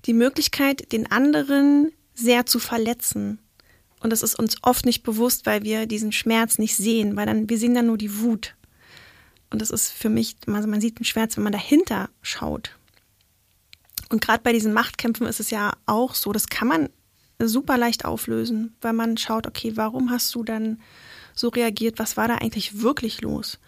[0.07, 3.39] die Möglichkeit, den anderen sehr zu verletzen.
[4.01, 7.49] Und das ist uns oft nicht bewusst, weil wir diesen Schmerz nicht sehen, weil dann,
[7.49, 8.55] wir sehen dann nur die Wut.
[9.51, 12.77] Und das ist für mich, also man sieht den Schmerz, wenn man dahinter schaut.
[14.09, 16.89] Und gerade bei diesen Machtkämpfen ist es ja auch so, das kann man
[17.39, 20.81] super leicht auflösen, weil man schaut, okay, warum hast du dann
[21.35, 21.99] so reagiert?
[21.99, 23.59] Was war da eigentlich wirklich los?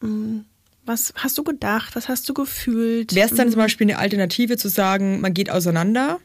[0.00, 0.44] Hm,
[0.84, 1.96] Was hast du gedacht?
[1.96, 3.14] Was hast du gefühlt?
[3.14, 6.18] Wäre es dann zum Beispiel eine Alternative zu sagen, man geht auseinander,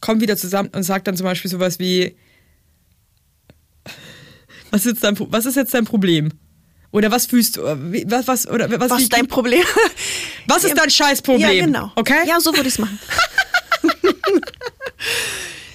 [0.00, 2.16] kommt wieder zusammen und sagt dann zum Beispiel sowas wie,
[4.72, 6.30] was ist, jetzt dein, was ist jetzt dein Problem?
[6.90, 7.62] Oder was fühlst du?
[7.62, 9.62] äh, Was, was, oder was, Was ist dein Problem?
[10.46, 11.50] was ist dein Scheißproblem?
[11.50, 11.92] Ja, genau.
[11.96, 12.26] Okay?
[12.26, 12.98] Ja, so würde ich es machen.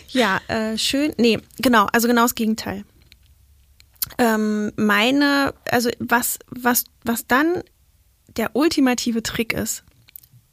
[0.10, 1.14] ja, äh, schön.
[1.18, 2.84] Nee, genau, also genau das Gegenteil.
[4.18, 7.64] Ähm, meine, also was, was, was dann
[8.36, 9.84] der ultimative Trick ist,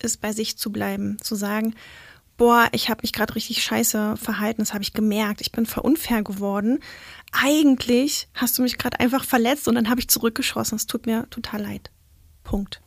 [0.02, 1.74] ist bei sich zu bleiben, zu sagen,
[2.36, 6.22] boah, ich habe mich gerade richtig scheiße verhalten, das habe ich gemerkt, ich bin verunfair
[6.22, 6.80] geworden.
[7.32, 10.76] Eigentlich hast du mich gerade einfach verletzt und dann habe ich zurückgeschossen.
[10.76, 11.90] Es tut mir total leid.
[12.42, 12.80] Punkt.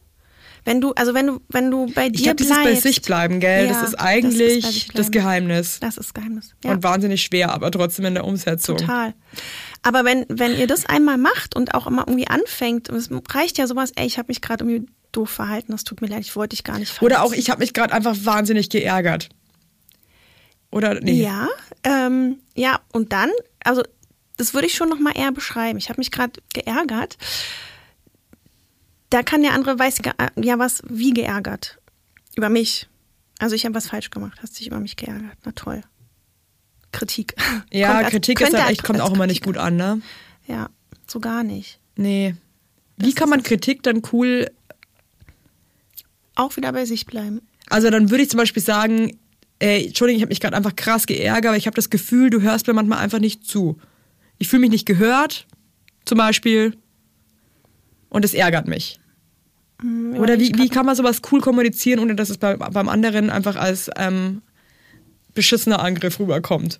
[0.67, 3.39] Wenn du, also wenn du, wenn du bei dir ich dieses bleibst, bei sich bleiben,
[3.39, 3.67] gell?
[3.67, 5.11] Ja, das ist das ist eigentlich bei sich das.
[5.11, 5.79] Geheimnis.
[5.79, 6.55] Das ist Geheimnis.
[6.61, 6.71] Ja.
[6.71, 8.77] Und wahnsinnig schwer, aber trotzdem in der Umsetzung.
[8.77, 9.13] Total.
[9.81, 13.57] Aber wenn, wenn ihr das einmal macht und auch immer irgendwie anfängt, und es reicht
[13.57, 16.35] ja sowas, ey, ich habe mich gerade irgendwie doof verhalten, das tut mir leid, ich
[16.35, 17.15] wollte dich gar nicht verletzen.
[17.15, 19.29] Oder auch, ich habe mich gerade einfach wahnsinnig geärgert.
[20.71, 21.21] Oder nee.
[21.21, 21.47] Ja,
[21.83, 23.29] ähm, ja, und dann,
[23.63, 23.83] also
[24.37, 25.77] das würde ich schon noch mal eher beschreiben.
[25.79, 27.17] Ich habe mich gerade geärgert.
[29.09, 29.99] Da kann der andere weiß
[30.35, 31.79] ja was wie geärgert
[32.35, 32.87] über mich.
[33.39, 35.37] Also ich habe was falsch gemacht, hast dich über mich geärgert.
[35.45, 35.81] Na toll.
[36.91, 37.35] Kritik.
[37.71, 40.01] Ja, Kommt als- Kritik ist halt als- echt, kommt auch immer nicht gut an, ne?
[40.47, 40.69] Ja,
[41.07, 41.79] so gar nicht.
[41.95, 42.35] Nee.
[42.97, 44.49] Wie kann man Kritik dann cool
[46.35, 47.41] Auch wieder bei sich bleiben.
[47.69, 49.17] Also dann würde ich zum Beispiel sagen,
[49.59, 52.41] ey, Entschuldigung, ich habe mich gerade einfach krass geärgert, aber ich habe das Gefühl, du
[52.41, 53.77] hörst mir manchmal einfach nicht zu.
[54.37, 55.47] Ich fühle mich nicht gehört,
[56.05, 56.77] zum Beispiel,
[58.09, 58.99] und es ärgert mich.
[60.15, 63.55] Oder wie, wie kann man sowas cool kommunizieren, ohne dass es bei, beim anderen einfach
[63.55, 64.41] als ähm,
[65.35, 66.79] beschissener Angriff rüberkommt?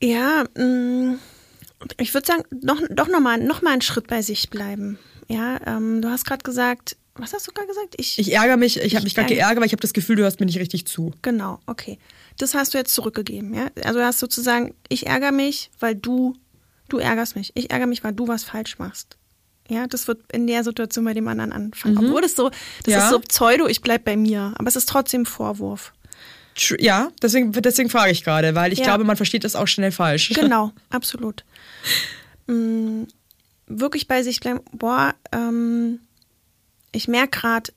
[0.00, 1.16] Ja, mh,
[1.98, 4.98] ich würde sagen, noch, doch nochmal noch mal einen Schritt bei sich bleiben.
[5.28, 7.94] Ja, ähm, du hast gerade gesagt, was hast du gerade gesagt?
[7.98, 10.22] Ich, Ich ärgere mich, ich habe mich gerade geärgert, aber ich habe das Gefühl, du
[10.22, 11.12] hörst mir nicht richtig zu.
[11.22, 11.98] Genau, okay.
[12.38, 13.68] Das hast du jetzt zurückgegeben, ja?
[13.84, 16.34] Also du hast sozusagen, ich ärgere mich, weil du,
[16.88, 17.52] du ärgerst mich.
[17.54, 19.16] Ich ärgere mich, weil du was falsch machst.
[19.68, 21.96] Ja, das wird in der Situation bei dem anderen anfangen.
[21.98, 22.50] Obwohl das so,
[22.84, 23.04] das Ja.
[23.04, 24.52] ist so Pseudo, ich bleib bei mir.
[24.56, 25.92] Aber es ist trotzdem Vorwurf.
[26.78, 28.86] Ja, deswegen, deswegen frage ich gerade, weil ich Ja.
[28.86, 30.30] glaube, man versteht das auch schnell falsch.
[30.34, 31.44] Genau, absolut.
[32.48, 33.04] Mm,
[33.66, 36.00] wirklich bei sich bleiben, boah, ähm,
[36.92, 37.72] ich merke gerade,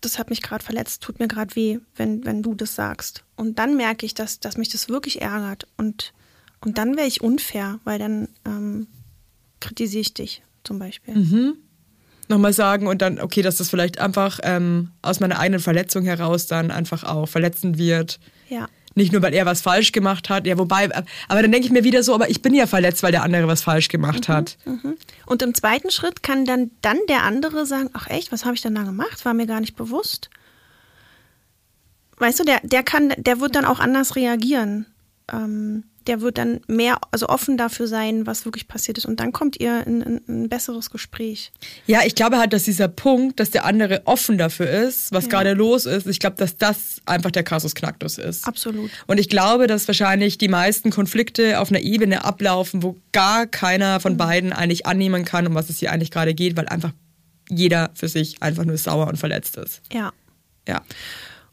[0.00, 3.24] das hat mich gerade verletzt, tut mir gerade weh, wenn, wenn du das sagst.
[3.34, 5.66] Und dann merke ich, dass, dass mich das wirklich ärgert.
[5.76, 6.12] Und,
[6.60, 8.86] und dann wäre ich unfair, weil dann ähm,
[9.60, 11.14] kritisiere ich dich zum Beispiel.
[12.28, 16.46] nochmal sagen und dann, okay, dass das vielleicht einfach ähm, aus meiner eigenen Verletzung heraus
[16.46, 18.18] dann einfach auch verletzend wird.
[18.48, 18.68] Ja.
[18.96, 20.46] Nicht nur, weil er was falsch gemacht hat.
[20.46, 20.88] Ja, wobei,
[21.28, 23.46] aber dann denke ich mir wieder so, aber ich bin ja verletzt, weil der andere
[23.46, 24.56] was falsch gemacht hat.
[25.26, 28.62] Und im zweiten Schritt kann dann, dann der andere sagen, ach echt, was habe ich
[28.62, 29.24] denn da gemacht?
[29.26, 30.30] War mir gar nicht bewusst.
[32.16, 34.86] Weißt du, der, der kann, der wird dann auch anders reagieren.
[35.30, 39.06] Ähm, der wird dann mehr, also offen dafür sein, was wirklich passiert ist.
[39.06, 41.52] Und dann kommt ihr in, in ein besseres Gespräch.
[41.86, 45.30] Ja, ich glaube halt, dass dieser Punkt, dass der andere offen dafür ist, was Ja.
[45.30, 48.46] gerade los ist, ich glaube, dass das einfach der Kasus Knacktus ist.
[48.46, 48.90] Absolut.
[49.06, 54.00] Und ich glaube, dass wahrscheinlich die meisten Konflikte auf einer Ebene ablaufen, wo gar keiner
[54.00, 56.92] von beiden eigentlich annehmen kann, um was es hier eigentlich gerade geht, weil einfach
[57.48, 59.80] jeder für sich einfach nur sauer und verletzt ist.
[59.92, 60.12] Ja.
[60.68, 60.82] Ja.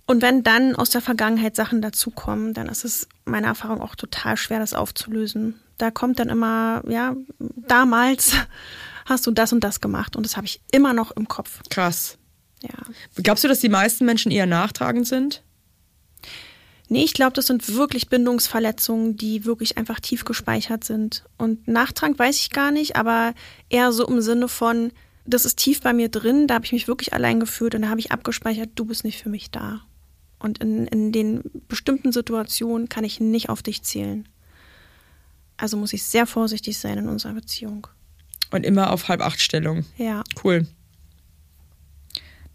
[0.05, 4.35] Und wenn dann aus der Vergangenheit Sachen dazukommen, dann ist es meiner Erfahrung auch total
[4.35, 5.59] schwer, das aufzulösen.
[5.77, 8.33] Da kommt dann immer, ja, damals
[9.05, 11.61] hast du das und das gemacht und das habe ich immer noch im Kopf.
[11.69, 12.17] Krass.
[12.61, 12.69] Ja.
[13.15, 15.43] Glaubst du, dass die meisten Menschen eher nachtragend sind?
[16.89, 21.23] Nee, ich glaube, das sind wirklich Bindungsverletzungen, die wirklich einfach tief gespeichert sind.
[21.37, 23.33] Und Nachtrag weiß ich gar nicht, aber
[23.69, 24.91] eher so im Sinne von,
[25.25, 27.89] das ist tief bei mir drin, da habe ich mich wirklich allein gefühlt und da
[27.89, 29.81] habe ich abgespeichert, du bist nicht für mich da.
[30.43, 34.27] Und in, in den bestimmten Situationen kann ich nicht auf dich zählen.
[35.55, 37.87] Also muss ich sehr vorsichtig sein in unserer Beziehung.
[38.51, 39.85] Und immer auf halb acht Stellung.
[39.97, 40.21] Ja.
[40.43, 40.67] Cool.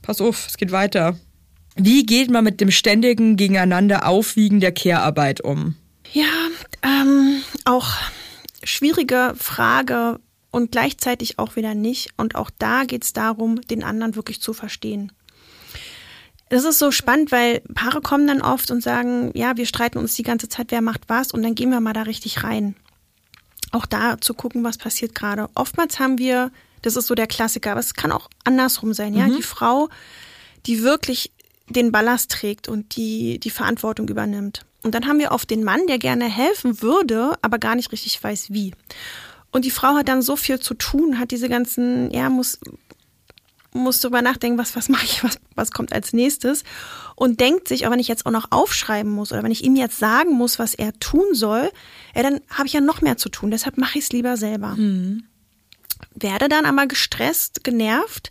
[0.02, 1.18] Pass auf, es geht weiter.
[1.76, 5.74] Wie geht man mit dem ständigen Gegeneinander Aufwiegen der Care-Arbeit um?
[6.12, 6.48] Ja,
[6.82, 7.90] ähm, auch
[8.62, 10.20] schwierige Frage
[10.50, 12.10] und gleichzeitig auch wieder nicht.
[12.18, 15.10] Und auch da geht es darum, den anderen wirklich zu verstehen.
[16.50, 20.14] Das ist so spannend, weil Paare kommen dann oft und sagen, ja, wir streiten uns
[20.14, 22.74] die ganze Zeit, wer macht was, und dann gehen wir mal da richtig rein.
[23.70, 25.48] Auch da zu gucken, was passiert gerade.
[25.54, 26.50] Oftmals haben wir,
[26.82, 29.90] das ist so der Klassiker, aber es kann auch andersrum sein, ja, die Frau,
[30.66, 31.32] die wirklich
[31.68, 34.64] den Ballast trägt und die die Verantwortung übernimmt.
[34.82, 38.22] Und dann haben wir oft den Mann, der gerne helfen würde, aber gar nicht richtig
[38.22, 38.72] weiß, wie.
[39.50, 42.58] Und die Frau hat dann so viel zu tun, hat diese ganzen, ja, muss,
[43.72, 46.64] muss darüber nachdenken, was, was mache ich, was, was kommt als nächstes.
[47.14, 49.76] Und denkt sich, aber wenn ich jetzt auch noch aufschreiben muss oder wenn ich ihm
[49.76, 51.70] jetzt sagen muss, was er tun soll,
[52.14, 53.50] ja, dann habe ich ja noch mehr zu tun.
[53.50, 54.76] Deshalb mache ich es lieber selber.
[56.14, 58.30] Werde dann aber gestresst, genervt,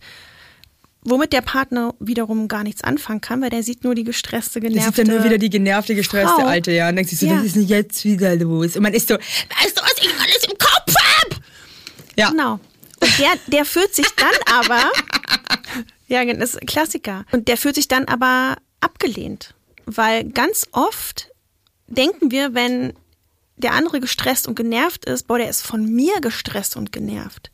[1.01, 4.89] womit der Partner wiederum gar nichts anfangen kann, weil der sieht nur die gestresste, genervte.
[4.89, 6.45] ist dann nur wieder die genervte, gestresste Frau.
[6.47, 6.89] Alte, ja.
[6.89, 7.37] Und denkt sich so, Ja.
[7.37, 8.75] was ist denn jetzt wieder los?
[8.75, 11.41] Und man ist so, weißt du, was ich alles im Kopf hab?
[12.17, 12.29] Ja.
[12.31, 12.59] Genau.
[12.99, 14.81] Und der, der fühlt sich dann aber,
[16.07, 17.25] ja, das ist Klassiker.
[17.31, 19.53] Und der fühlt sich dann aber abgelehnt.
[19.85, 21.29] Weil ganz oft
[21.87, 22.93] denken wir, wenn
[23.55, 27.51] der andere gestresst und genervt ist, boah, der ist von mir gestresst und genervt.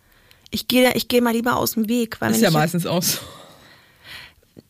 [0.52, 2.20] Ich gehe ich gehe mal lieber aus dem Weg.
[2.20, 3.20] Weil Ist ja meistens auch so.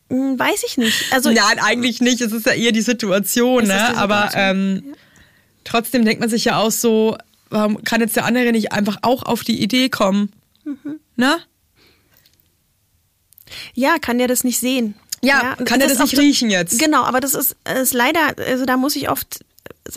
[0.08, 1.12] Hm, Weiß ich nicht.
[1.12, 2.20] Also Nein, eigentlich nicht.
[2.20, 3.88] Es ist ja eher die Situation, ne?
[3.90, 4.94] die Aber Situation, ähm,
[5.64, 7.16] trotzdem denkt man sich ja auch so,
[7.50, 10.30] warum kann jetzt der andere nicht einfach auch auf die Idee kommen?
[10.64, 11.00] Mhm.
[11.16, 11.38] Ne?
[13.74, 14.94] Ja, kann der das nicht sehen?
[15.22, 16.78] Ja, und kann er das auch nicht riechen jetzt?
[16.78, 19.44] Genau, aber das ist, ist leider, also da muss ich oft,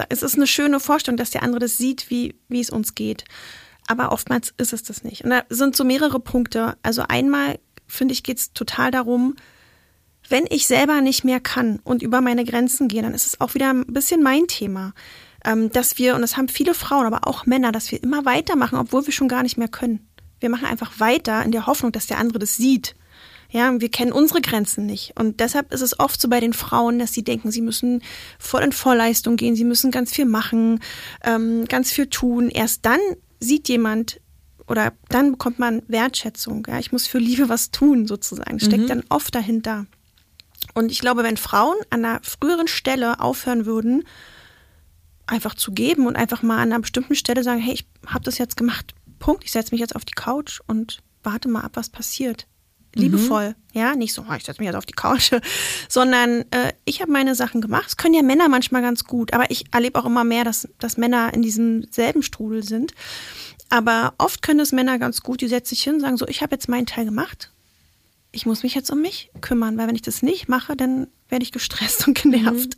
[0.09, 3.25] es ist eine schöne Vorstellung, dass der andere das sieht, wie, wie es uns geht.
[3.87, 5.23] Aber oftmals ist es das nicht.
[5.23, 6.77] Und da sind so mehrere Punkte.
[6.83, 9.35] Also einmal, finde ich, geht es total darum,
[10.29, 13.53] wenn ich selber nicht mehr kann und über meine Grenzen gehe, dann ist es auch
[13.53, 14.93] wieder ein bisschen mein Thema.
[15.45, 18.77] Ähm, dass wir, und das haben viele Frauen, aber auch Männer, dass wir immer weitermachen,
[18.77, 20.09] obwohl wir schon gar nicht mehr können.
[20.39, 22.95] Wir machen einfach weiter in der Hoffnung, dass der andere das sieht.
[23.49, 25.13] Ja, wir kennen unsere Grenzen nicht.
[25.17, 28.03] Und deshalb ist es oft so bei den Frauen, dass sie denken, sie müssen
[28.39, 30.81] voll in Vorleistung gehen, sie müssen ganz viel machen,
[31.23, 32.49] ähm, ganz viel tun.
[32.49, 32.99] Erst dann
[33.39, 34.19] sieht jemand
[34.67, 36.67] oder dann bekommt man Wertschätzung.
[36.67, 38.59] Ja, ich muss für Liebe was tun, sozusagen.
[38.59, 39.85] Steckt dann oft dahinter.
[40.73, 44.03] Und ich glaube, wenn Frauen an einer früheren Stelle aufhören würden,
[45.25, 48.37] einfach zu geben und einfach mal an einer bestimmten Stelle sagen, hey, ich habe das
[48.37, 51.89] jetzt gemacht, Punkt, ich setze mich jetzt auf die Couch und warte mal ab, was
[51.89, 52.47] passiert.
[52.95, 55.31] Liebevoll, ja, nicht so, oh, ich setze mich jetzt auf die Couch,
[55.89, 57.85] sondern äh, ich habe meine Sachen gemacht.
[57.85, 60.97] Das können ja Männer manchmal ganz gut, aber ich erlebe auch immer mehr, dass, dass
[60.97, 62.93] Männer in diesem selben Strudel sind.
[63.69, 66.41] Aber oft können es Männer ganz gut, die setzen sich hin und sagen so, ich
[66.41, 67.51] habe jetzt meinen Teil gemacht.
[68.31, 71.43] Ich muss mich jetzt um mich kümmern, weil wenn ich das nicht mache, dann werde
[71.43, 72.77] ich gestresst und genervt.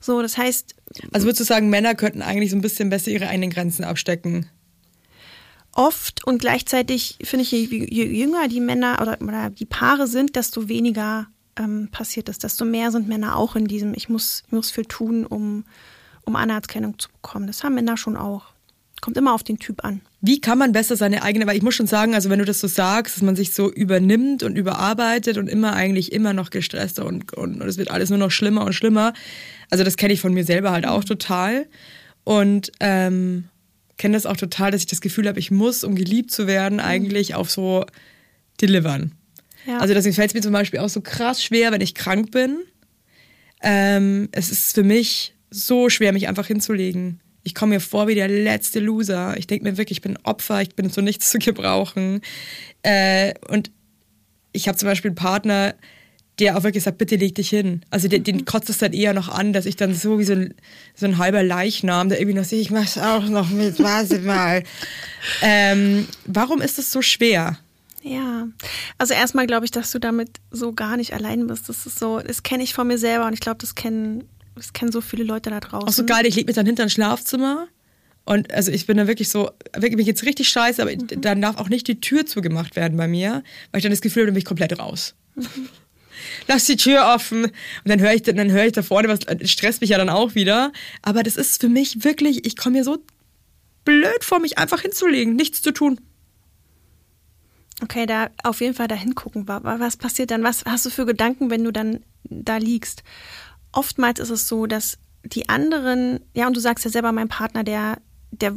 [0.00, 0.74] So, das heißt,
[1.12, 4.48] Also würdest du sagen, Männer könnten eigentlich so ein bisschen besser ihre eigenen Grenzen abstecken?
[5.74, 10.36] Oft und gleichzeitig finde ich, je, je jünger die Männer oder, oder die Paare sind,
[10.36, 14.52] desto weniger ähm, passiert ist, desto mehr sind Männer auch in diesem, ich muss, ich
[14.52, 15.64] muss viel tun, um,
[16.24, 17.46] um Anerkennung zu bekommen.
[17.46, 18.46] Das haben Männer schon auch.
[19.00, 20.00] Kommt immer auf den Typ an.
[20.20, 22.60] Wie kann man besser seine eigene, weil ich muss schon sagen, also wenn du das
[22.60, 27.04] so sagst, dass man sich so übernimmt und überarbeitet und immer eigentlich immer noch gestresster
[27.04, 29.12] und, und, und es wird alles nur noch schlimmer und schlimmer.
[29.70, 31.66] Also das kenne ich von mir selber halt auch total.
[32.22, 33.48] Und ähm,
[34.02, 36.80] kenne das auch total, dass ich das Gefühl habe, ich muss, um geliebt zu werden,
[36.80, 37.86] eigentlich auf so
[38.60, 39.12] delivern.
[39.64, 39.78] Ja.
[39.78, 42.58] Also deswegen fällt es mir zum Beispiel auch so krass schwer, wenn ich krank bin.
[43.62, 47.20] Ähm, es ist für mich so schwer, mich einfach hinzulegen.
[47.44, 49.36] Ich komme mir vor wie der letzte Loser.
[49.38, 52.22] Ich denke mir wirklich, ich bin Opfer, ich bin zu nichts zu gebrauchen.
[52.82, 53.70] Äh, und
[54.50, 55.76] ich habe zum Beispiel einen Partner,
[56.42, 57.82] der auch wirklich sagt, bitte leg dich hin.
[57.90, 60.32] Also den, den kotzt es dann eher noch an, dass ich dann so wie so
[60.32, 60.54] ein,
[60.94, 64.64] so ein halber Leichnam, der irgendwie noch sehe, ich mach's auch noch mit, warte mal.
[65.40, 67.58] ähm, warum ist das so schwer?
[68.02, 68.48] Ja,
[68.98, 71.68] also erstmal glaube ich, dass du damit so gar nicht allein bist.
[71.68, 74.24] Das ist so, das kenne ich von mir selber und ich glaube, das kennen,
[74.56, 75.88] das kennen so viele Leute da draußen.
[75.88, 77.68] Auch so geil, ich leg mich dann hinter ein Schlafzimmer
[78.24, 81.58] und also ich bin dann wirklich so, wirklich, mir geht's richtig scheiße, aber dann darf
[81.58, 84.34] auch nicht die Tür zugemacht werden bei mir, weil ich dann das Gefühl habe, dann
[84.34, 85.14] bin ich komplett raus.
[86.48, 87.44] Lass die Tür offen.
[87.44, 87.52] Und
[87.84, 90.34] dann höre ich, dann höre ich da vorne, was das stresst mich ja dann auch
[90.34, 90.72] wieder.
[91.02, 92.98] Aber das ist für mich wirklich, ich komme mir so
[93.84, 96.00] blöd vor, mich einfach hinzulegen, nichts zu tun.
[97.82, 99.48] Okay, da auf jeden Fall da hingucken.
[99.48, 100.44] Wa- wa- Was passiert dann?
[100.44, 103.02] Was hast du für Gedanken, wenn du dann da liegst?
[103.72, 107.64] Oftmals ist es so, dass die anderen, ja, und du sagst ja selber, mein Partner,
[107.64, 107.98] der,
[108.30, 108.54] der,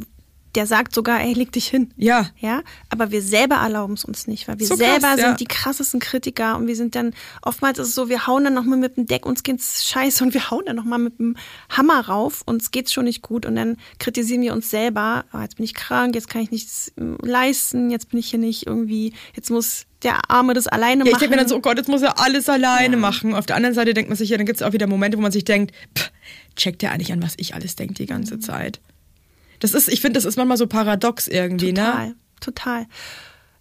[0.56, 1.92] der sagt sogar, ey, leg dich hin.
[1.96, 2.30] Ja.
[2.38, 5.28] Ja, aber wir selber erlauben es uns nicht, weil wir So krass, selber ja.
[5.28, 8.54] sind die krassesten Kritiker und wir sind dann, oftmals ist es so, wir hauen dann
[8.54, 11.36] nochmal mit dem Deck, uns geht's scheiße und wir hauen dann nochmal mit dem
[11.68, 15.56] Hammer rauf, uns geht's schon nicht gut und dann kritisieren wir uns selber, oh, jetzt
[15.56, 19.12] bin ich krank, jetzt kann ich nichts ähm, leisten, jetzt bin ich hier nicht irgendwie,
[19.34, 21.20] jetzt muss der Arme das alleine Ja, ich machen.
[21.20, 23.34] denke mir dann so, oh Gott, jetzt muss er alles alleine machen.
[23.34, 25.22] Auf der anderen Seite denkt man sich ja, dann gibt es auch wieder Momente, wo
[25.22, 26.10] man sich denkt, pff,
[26.54, 28.80] checkt der eigentlich an, was ich alles denke die ganze Zeit.
[29.72, 32.16] Das ist, ich finde, das ist manchmal so paradox irgendwie, Total, ne?
[32.40, 32.86] total.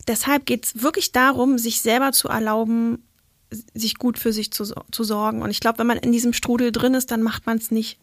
[0.08, 3.04] Deshalb geht's wirklich darum, sich selber zu erlauben,
[3.74, 5.42] sich gut für sich zu, zu sorgen.
[5.42, 7.98] Und ich glaube, wenn man in diesem Strudel drin ist, dann macht man es nicht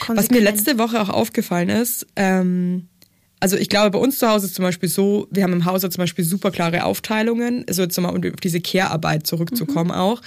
[0.00, 0.18] konsequent.
[0.18, 2.88] Was mir letzte Woche auch aufgefallen ist, ähm,
[3.40, 5.90] also ich glaube, bei uns zu Hause ist zum Beispiel so, wir haben im Hause
[5.90, 10.22] zum Beispiel super klare Aufteilungen, also jetzt nochmal, um auf diese Care-Arbeit zurückzukommen auch.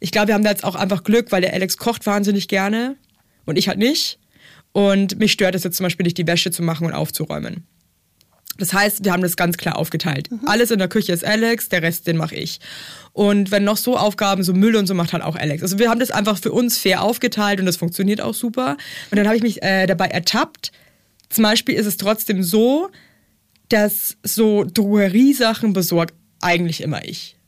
[0.00, 2.96] Ich glaube, wir haben da jetzt auch einfach Glück, weil der Alex kocht wahnsinnig gerne
[3.44, 4.18] und ich halt nicht.
[4.76, 7.64] Und mich stört es jetzt zum Beispiel nicht, die Wäsche zu machen und aufzuräumen.
[8.58, 10.28] Das heißt, wir haben das ganz klar aufgeteilt.
[10.44, 12.60] Alles in der Küche ist Alex, der Rest, den mache ich.
[13.14, 15.62] Und wenn noch so Aufgaben, so Müll und so macht halt auch Alex.
[15.62, 18.76] Also wir haben das einfach für uns fair aufgeteilt und das funktioniert auch super.
[19.10, 20.72] Und dann habe ich mich äh, dabei ertappt.
[21.30, 22.90] Zum Beispiel ist es trotzdem so,
[23.70, 26.12] dass so Drogeriesachen besorgt
[26.42, 27.38] eigentlich immer ich.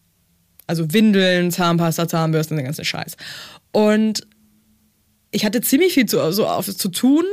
[0.66, 3.18] Also Windeln, Zahnpasta, Zahnbürsten, den ganzen Scheiß.
[3.72, 4.26] Und
[5.30, 7.24] ich hatte ziemlich viel zu, so auf, zu tun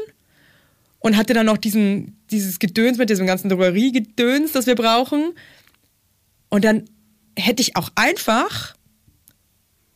[1.00, 5.34] und hatte dann noch diesen, dieses Gedöns mit diesem ganzen Drogeriegedöns, das wir brauchen.
[6.50, 6.86] Und dann
[7.38, 8.76] hätte ich auch einfach,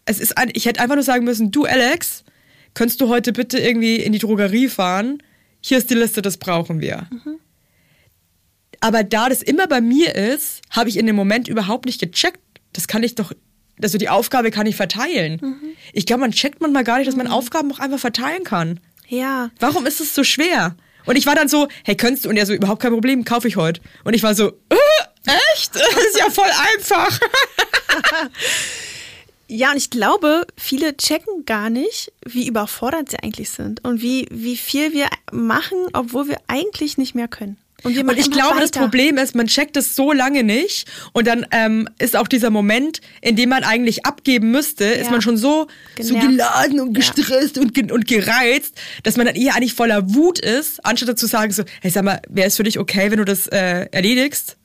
[0.05, 2.23] es ist, ich hätte einfach nur sagen müssen, du Alex,
[2.73, 5.21] könntest du heute bitte irgendwie in die Drogerie fahren?
[5.61, 7.07] Hier ist die Liste, das brauchen wir.
[8.79, 12.39] Aber da das immer bei mir ist, habe ich in dem Moment überhaupt nicht gecheckt.
[12.71, 13.33] Das kann ich doch,
[13.81, 15.75] also die Aufgabe kann ich verteilen.
[15.93, 18.79] Ich glaube, man checkt manchmal gar nicht, dass man Aufgaben auch einfach verteilen kann.
[19.07, 20.75] Ja, Warum ist es so schwer?
[21.05, 22.29] Und ich war dann so, hey, könntest du?
[22.29, 23.81] Und er so, überhaupt kein Problem, kaufe ich heute.
[24.03, 24.75] Und ich war so, äh,
[25.55, 25.73] echt?
[25.73, 27.19] Das ist ja voll einfach.
[29.51, 34.27] Ja, und ich glaube, viele checken gar nicht, wie überfordert sie eigentlich sind und wie,
[34.29, 37.57] wie viel wir machen, obwohl wir eigentlich nicht mehr können.
[37.83, 38.81] Und, Und ich glaube, das weiter.
[38.81, 42.99] Problem ist, man checkt es so lange nicht und dann ähm, ist auch dieser Moment,
[43.21, 45.11] in dem man eigentlich abgeben müsste, ist Ja.
[45.11, 45.67] man schon so,
[45.99, 46.99] so geladen und Ja.
[47.01, 51.25] gestresst und, ge und gereizt, dass man dann eher eigentlich voller Wut ist, anstatt zu
[51.27, 54.57] sagen so, hey, sag mal, wäre es für dich okay, wenn du das äh, erledigst?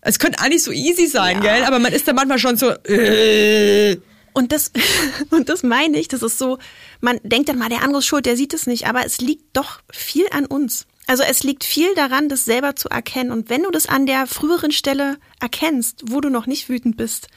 [0.00, 1.54] Es könnte eigentlich so easy sein, Ja.
[1.54, 1.64] gell?
[1.64, 3.96] Aber man ist dann manchmal schon so, äh,
[4.32, 4.70] Und das,
[5.30, 6.58] und das meine ich, das ist so,
[7.00, 9.44] man denkt dann mal, der andere ist schuld, der sieht es nicht, aber es liegt
[9.56, 10.86] doch viel an uns.
[11.06, 13.30] Also es liegt viel daran, das selber zu erkennen.
[13.30, 17.28] Und wenn du das an der früheren Stelle erkennst, wo du noch nicht wütend bist,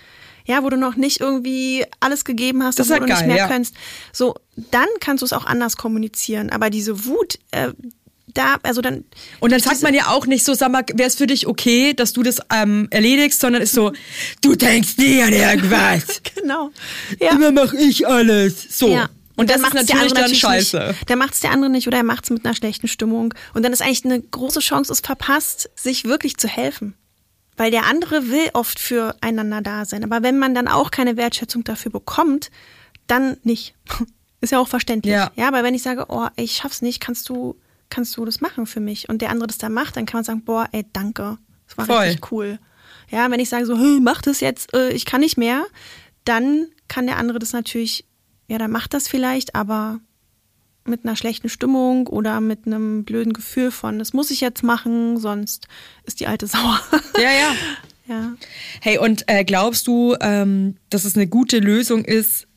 [0.46, 3.28] ja, wo du noch nicht irgendwie alles gegeben hast, Das wo du ja nicht geil,
[3.28, 3.48] mehr ja.
[3.48, 3.76] kannst,
[4.14, 6.50] so, dann kannst du es auch anders kommunizieren.
[6.50, 7.74] Aber diese Wut, äh,
[8.34, 9.04] da, also dann.
[9.40, 11.94] Und dann sagt man ja auch nicht so, sag mal, wäre es für dich okay,
[11.94, 13.92] dass du das ähm, erledigst, sondern ist so,
[14.42, 16.22] du denkst nie an irgendwas.
[16.38, 16.70] Genau.
[17.20, 17.32] Ja.
[17.32, 18.78] Immer mach ich alles.
[18.78, 18.90] So.
[18.90, 19.10] Ja.
[19.38, 20.88] Und, das ist macht's der andere dann scheiße.
[20.88, 21.10] Nicht.
[21.10, 23.36] Dann macht es der andere nicht oder er macht es mit einer schlechten Stimmung.
[23.54, 26.96] Und dann ist eigentlich eine große Chance, ist verpasst, sich wirklich zu helfen.
[27.56, 30.04] Weil der andere will oft füreinander da sein.
[30.04, 32.50] Aber wenn man dann auch keine Wertschätzung dafür bekommt,
[33.06, 33.76] dann nicht.
[34.42, 35.14] Ist ja auch verständlich.
[35.14, 35.32] Ja.
[35.36, 37.56] ja aber wenn ich sage, oh, ich schaff's nicht, kannst du,
[37.90, 39.10] kannst du das machen für mich?
[39.10, 41.38] Und der andere das dann macht, dann kann man sagen, boah, ey, danke.
[41.68, 41.98] Das war Voll.
[41.98, 42.60] richtig cool.
[43.10, 45.66] Ja, wenn ich sage so, hey, mach das jetzt, äh, ich kann nicht mehr,
[46.26, 48.06] dann kann der andere das natürlich,
[48.48, 50.00] ja, dann macht das vielleicht, aber
[50.86, 55.18] mit einer schlechten Stimmung oder mit einem blöden Gefühl von, das muss ich jetzt machen,
[55.18, 55.68] sonst
[56.06, 56.80] ist die alte sauer.
[57.18, 57.56] Ja, ja.
[58.08, 58.34] ja.
[58.82, 62.48] Hey, und äh, glaubst du, ähm, dass es eine gute Lösung ist,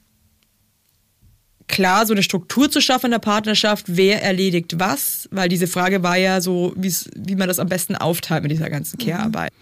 [1.66, 6.03] klar, so eine Struktur zu schaffen in der Partnerschaft, wer erledigt was, weil diese Frage
[6.03, 9.53] war ja so, wie man das am besten aufteilt mit dieser ganzen Care-Arbeit.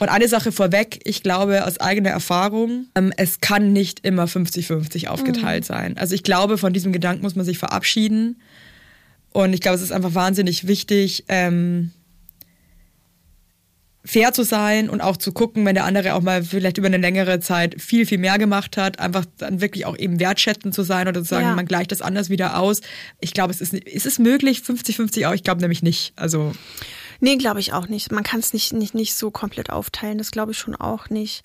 [0.00, 5.06] Und eine Sache vorweg, ich glaube aus eigener Erfahrung, ähm, es kann nicht immer 50-50
[5.08, 5.96] aufgeteilt sein.
[5.98, 8.40] Also ich glaube, von diesem Gedanken muss man sich verabschieden.
[9.32, 11.92] Und ich glaube, es ist einfach wahnsinnig wichtig, ähm,
[14.04, 16.96] fair zu sein und auch zu gucken, wenn der andere auch mal vielleicht über eine
[16.96, 21.06] längere Zeit viel, viel mehr gemacht hat, einfach dann wirklich auch eben wertschätzend zu sein
[21.06, 21.54] oder zu sagen, Ja.
[21.54, 22.80] man gleicht das anders wieder aus.
[23.20, 25.34] Ich glaube, es ist, ist es möglich, 50-50 auch?
[25.34, 26.14] Ich glaube nämlich nicht.
[26.16, 26.52] Also,
[27.20, 28.10] Nee, glaube ich auch nicht.
[28.10, 30.18] Man kann es nicht, nicht, nicht so komplett aufteilen.
[30.18, 31.42] Das glaube ich schon auch nicht.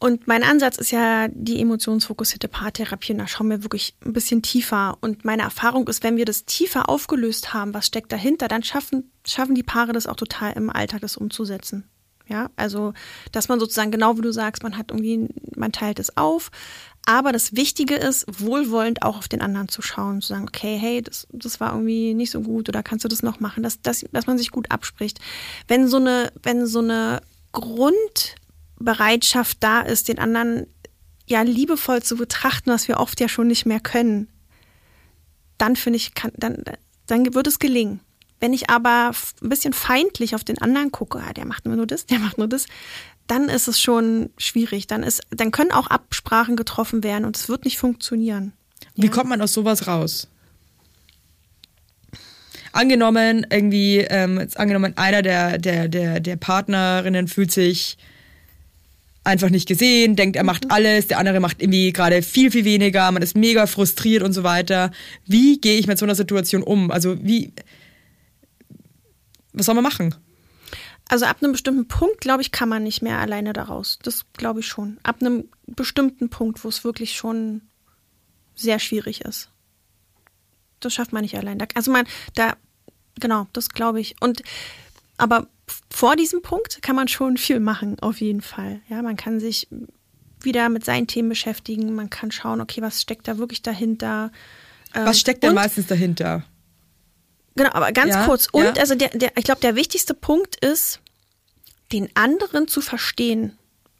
[0.00, 3.12] Und mein Ansatz ist ja die emotionsfokussierte Paartherapie.
[3.12, 4.98] Und da schauen wir wirklich ein bisschen tiefer.
[5.00, 9.12] Und meine Erfahrung ist, wenn wir das tiefer aufgelöst haben, was steckt dahinter, dann schaffen,
[9.26, 11.88] schaffen die Paare das auch total im Alltag, das umzusetzen.
[12.26, 12.94] Ja, also,
[13.32, 16.50] dass man sozusagen genau wie du sagst, man hat irgendwie, man teilt es auf.
[17.06, 21.02] Aber das Wichtige ist, wohlwollend auch auf den anderen zu schauen, zu sagen, okay, hey,
[21.02, 24.06] das, das war irgendwie nicht so gut oder kannst du das noch machen, dass, dass,
[24.10, 25.20] dass man sich gut abspricht.
[25.68, 27.20] Wenn so eine, wenn so eine
[27.52, 30.66] Grundbereitschaft da ist, den anderen
[31.26, 34.28] ja liebevoll zu betrachten, was wir oft ja schon nicht mehr können,
[35.58, 36.64] dann finde ich, kann, dann,
[37.06, 38.00] dann wird es gelingen.
[38.40, 42.04] Wenn ich aber ein bisschen feindlich auf den anderen gucke, ah, der macht nur das,
[42.06, 42.66] der macht nur das,
[43.26, 44.86] dann ist es schon schwierig.
[44.86, 48.52] Dann ist, dann können auch Absprachen getroffen werden und es wird nicht funktionieren.
[48.96, 50.28] wie kommt man aus sowas raus?
[52.72, 57.96] Angenommen, irgendwie, ähm, jetzt angenommen, einer der, der, der, der Partnerinnen fühlt sich
[59.22, 63.10] einfach nicht gesehen, denkt, er macht alles, der andere macht irgendwie gerade viel, viel weniger,
[63.10, 64.90] man ist mega frustriert und so weiter.
[65.24, 66.90] Wie gehe ich mit so einer Situation um?
[66.90, 67.52] Also wie,
[69.52, 70.14] was soll man machen?
[71.08, 73.98] Also ab einem bestimmten Punkt, glaube ich, kann man nicht mehr alleine daraus.
[74.02, 74.98] Das glaube ich schon.
[75.02, 77.60] Ab einem bestimmten Punkt, wo es wirklich schon
[78.54, 79.50] sehr schwierig ist.
[80.80, 81.58] Das schafft man nicht allein.
[81.74, 82.56] Also man, da,
[83.20, 84.16] genau, das glaube ich.
[84.20, 84.42] Und
[85.16, 85.46] aber
[85.90, 88.80] vor diesem Punkt kann man schon viel machen, auf jeden Fall.
[88.88, 89.68] Ja, man kann sich
[90.40, 91.94] wieder mit seinen Themen beschäftigen.
[91.94, 94.30] Man kann schauen, okay, was steckt da wirklich dahinter?
[94.94, 96.44] Ähm, Was steckt denn und- meistens dahinter?
[97.56, 98.48] Genau, aber ganz Ja, kurz.
[98.50, 98.72] Und ja.
[98.72, 101.00] also der, der, ich glaube, der wichtigste Punkt ist,
[101.92, 103.56] den anderen zu verstehen.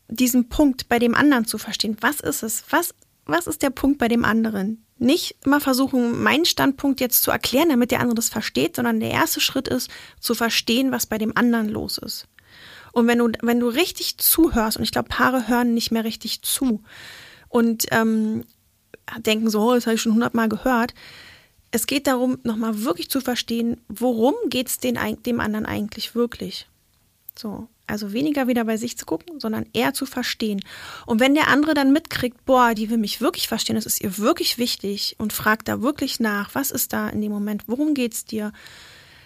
[0.09, 1.97] Diesen Punkt bei dem anderen zu verstehen.
[2.01, 2.65] Was ist es?
[2.71, 2.95] Was,
[3.27, 4.85] was ist der Punkt bei dem anderen?
[4.99, 9.11] Nicht immer versuchen, meinen Standpunkt jetzt zu erklären, damit der andere das versteht, sondern der
[9.11, 9.91] erste Schritt ist,
[10.21, 12.27] zu verstehen, was bei dem anderen los ist.
[12.93, 16.43] Und wenn du, wenn du richtig zuhörst, und ich glaube, Paare hören nicht mehr richtig
[16.43, 16.83] zu
[17.49, 18.45] und ähm,
[19.19, 20.95] denken so, oh, das habe ich schon hundertmal gehört.
[21.75, 24.97] Es geht darum, nochmal wirklich zu verstehen, worum geht es dem
[25.41, 26.69] anderen eigentlich wirklich.
[27.37, 30.61] So, also weniger wieder bei sich zu gucken, sondern eher zu verstehen.
[31.05, 34.19] Und wenn der andere dann mitkriegt, boah, die will mich wirklich verstehen, das ist ihr
[34.19, 38.25] wirklich wichtig und fragt da wirklich nach, was ist da in dem Moment, worum geht's
[38.25, 38.53] dir,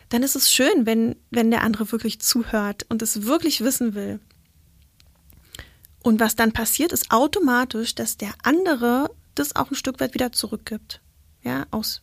[0.09, 4.21] dann ist es schön, wenn, wenn der andere wirklich zuhört und es wirklich wissen will.
[6.03, 10.33] Und was dann passiert, ist automatisch, dass der andere das auch ein Stück weit wieder
[10.33, 11.03] zurückgibt.
[11.43, 12.01] Ja, aus.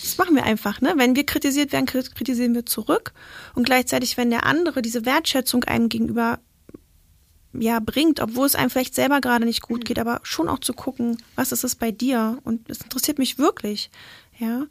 [0.00, 0.94] Das machen wir einfach, ne?
[0.96, 3.12] Wenn wir kritisiert werden, krit- kritisieren wir zurück.
[3.54, 6.38] Und gleichzeitig, wenn der andere diese Wertschätzung einem gegenüber
[7.54, 10.72] ja, bringt, obwohl es einem vielleicht selber gerade nicht gut geht, aber schon auch zu
[10.72, 12.38] gucken, was ist es bei dir?
[12.44, 13.90] Und es interessiert mich wirklich,
[14.38, 14.64] ja.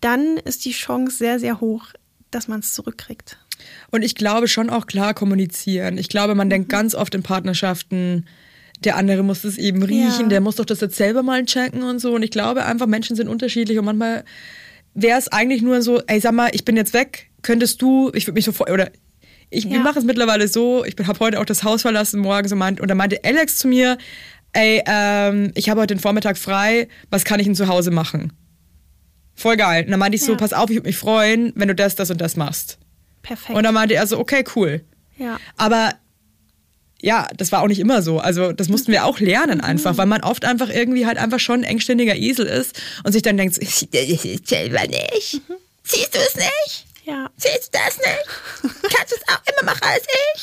[0.00, 1.86] Dann ist die Chance sehr, sehr hoch,
[2.30, 3.36] dass man es zurückkriegt.
[3.90, 5.98] Und ich glaube schon auch klar kommunizieren.
[5.98, 6.50] Ich glaube, man Mhm.
[6.50, 8.26] denkt ganz oft in Partnerschaften,
[8.84, 10.28] der andere muss es eben riechen, Ja.
[10.28, 12.14] der muss doch das jetzt selber mal checken und so.
[12.14, 14.24] Und ich glaube einfach, Menschen sind unterschiedlich und manchmal
[14.94, 18.26] wäre es eigentlich nur so, ey, sag mal, ich bin jetzt weg, könntest du, ich
[18.26, 18.90] würde mich sofort, oder
[19.50, 19.82] ich, wir Ja.
[19.82, 22.88] machen es mittlerweile so, ich habe heute auch das Haus verlassen morgens und, meint, und
[22.88, 23.98] dann meinte Alex zu mir,
[24.52, 28.32] ey, ähm, ich habe heute den Vormittag frei, was kann ich denn zu Hause machen?
[29.34, 29.84] Voll geil.
[29.84, 30.38] Und dann meinte ich so, Ja.
[30.38, 32.78] pass auf, ich würde mich freuen, wenn du das, das und das machst.
[33.22, 33.56] Perfekt.
[33.56, 34.82] Und dann meinte er so, okay, cool.
[35.16, 35.38] ja.
[35.56, 35.90] Aber
[37.00, 38.18] ja, das war auch nicht immer so.
[38.18, 41.60] Also das mussten wir auch lernen einfach, weil man oft einfach irgendwie halt einfach schon
[41.60, 43.86] ein engständiger Esel ist und sich dann denkt, das
[44.44, 45.40] selber nicht.
[45.84, 46.86] Siehst du es nicht?
[47.04, 47.30] Ja.
[47.36, 48.92] Siehst du das nicht?
[48.94, 50.42] Kannst du es auch immer machen als ich?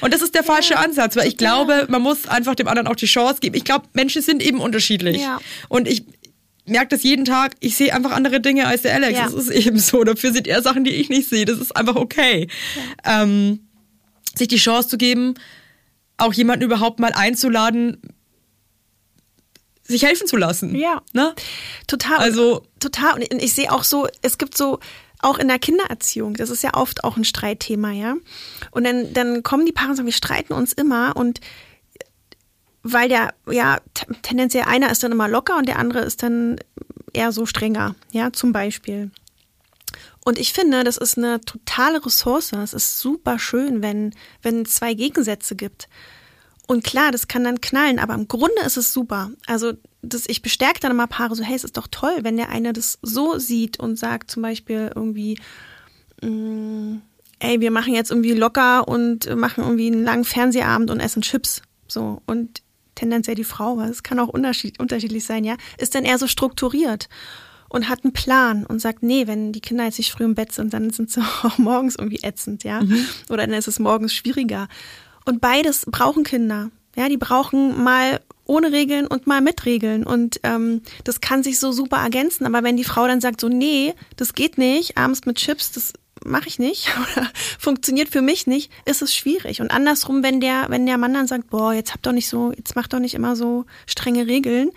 [0.00, 2.96] Und das ist der falsche Ansatz, weil ich glaube, man muss einfach dem anderen auch
[2.96, 3.56] die Chance geben.
[3.56, 5.20] Ich glaube, Menschen sind eben unterschiedlich.
[5.20, 5.40] Ja.
[5.68, 6.04] Und ich
[6.66, 7.54] merke das jeden Tag.
[7.60, 9.18] Ich sehe einfach andere Dinge als der Alex.
[9.18, 9.24] Ja.
[9.24, 10.04] Das ist eben so.
[10.04, 11.44] Dafür sieht er Sachen, die ich nicht sehe.
[11.44, 12.48] Das ist einfach okay.
[13.04, 13.60] Ähm,
[14.34, 15.34] sich die Chance zu geben,
[16.18, 18.00] auch jemanden überhaupt mal einzuladen,
[19.82, 20.74] sich helfen zu lassen.
[20.74, 21.02] Ja.
[21.12, 21.34] Ne?
[21.86, 22.18] Total.
[22.18, 23.14] Also- total.
[23.14, 24.80] Und ich sehe auch so, es gibt so,
[25.20, 28.16] auch in der Kindererziehung, das ist ja oft auch ein Streitthema, ja.
[28.70, 31.40] Und dann, dann kommen die Paare und sagen, wir streiten uns immer und
[32.82, 33.80] weil der, ja,
[34.22, 36.56] tendenziell einer ist dann immer locker und der andere ist dann
[37.12, 39.10] eher so strenger, ja, zum Beispiel.
[40.26, 42.52] Und ich finde, das ist eine totale Ressource.
[42.52, 44.12] Es ist super schön, wenn,
[44.42, 45.88] wenn zwei Gegensätze gibt.
[46.66, 49.30] Und klar, das kann dann knallen, aber im Grunde ist es super.
[49.46, 52.48] Also das, ich bestärke dann immer Paare so, hey, es ist doch toll, wenn der
[52.48, 55.38] eine das so sieht und sagt zum Beispiel irgendwie,
[56.22, 57.02] mh,
[57.38, 61.62] ey, wir machen jetzt irgendwie locker und machen irgendwie einen langen Fernsehabend und essen Chips.
[61.86, 62.20] So.
[62.26, 62.62] Und
[62.96, 66.26] tendenziell die Frau, weil es kann auch unterschied, unterschiedlich sein, ja, ist dann eher so
[66.26, 67.08] strukturiert
[67.76, 70.52] und hat einen Plan und sagt, nee, wenn die Kinder jetzt nicht früh im Bett
[70.52, 72.80] sind, dann sind sie auch morgens irgendwie ätzend, ja.
[73.28, 74.68] Oder dann ist es morgens schwieriger.
[75.26, 76.70] Und beides brauchen Kinder.
[76.96, 80.04] Ja, die brauchen mal ohne Regeln und mal mit Regeln.
[80.04, 82.46] Und ähm, das kann sich so super ergänzen.
[82.46, 85.92] Aber wenn die Frau dann sagt, so, nee, das geht nicht, abends mit Chips, das
[86.24, 89.60] mache ich nicht oder funktioniert für mich nicht, ist es schwierig.
[89.60, 92.52] Und andersrum, wenn der, wenn der Mann dann sagt, boah, jetzt habt doch nicht so,
[92.56, 94.70] jetzt macht doch nicht immer so strenge Regeln,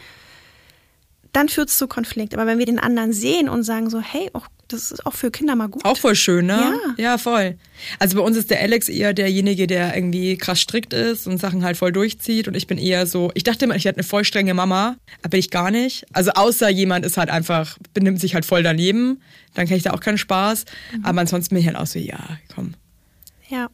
[1.33, 2.33] dann führt es zu Konflikt.
[2.33, 5.31] Aber wenn wir den anderen sehen und sagen so, hey, auch, das ist auch für
[5.31, 5.83] Kinder mal gut.
[5.85, 6.73] Auch voll schön, ne?
[6.97, 7.03] Ja.
[7.11, 7.57] Ja, voll.
[7.99, 11.63] Also bei uns ist der Alex eher derjenige, der irgendwie krass strikt ist und Sachen
[11.63, 12.47] halt voll durchzieht.
[12.47, 15.29] Und ich bin eher so, ich dachte immer, ich hätte eine voll strenge Mama, aber
[15.29, 16.05] bin ich gar nicht.
[16.13, 19.21] Also außer jemand ist halt einfach, benimmt sich halt voll daneben,
[19.55, 20.65] dann kann ich da auch keinen Spaß.
[21.03, 22.19] Aber ansonsten bin ich halt auch so, ja,
[22.53, 22.73] komm,
[23.49, 23.69] Ja.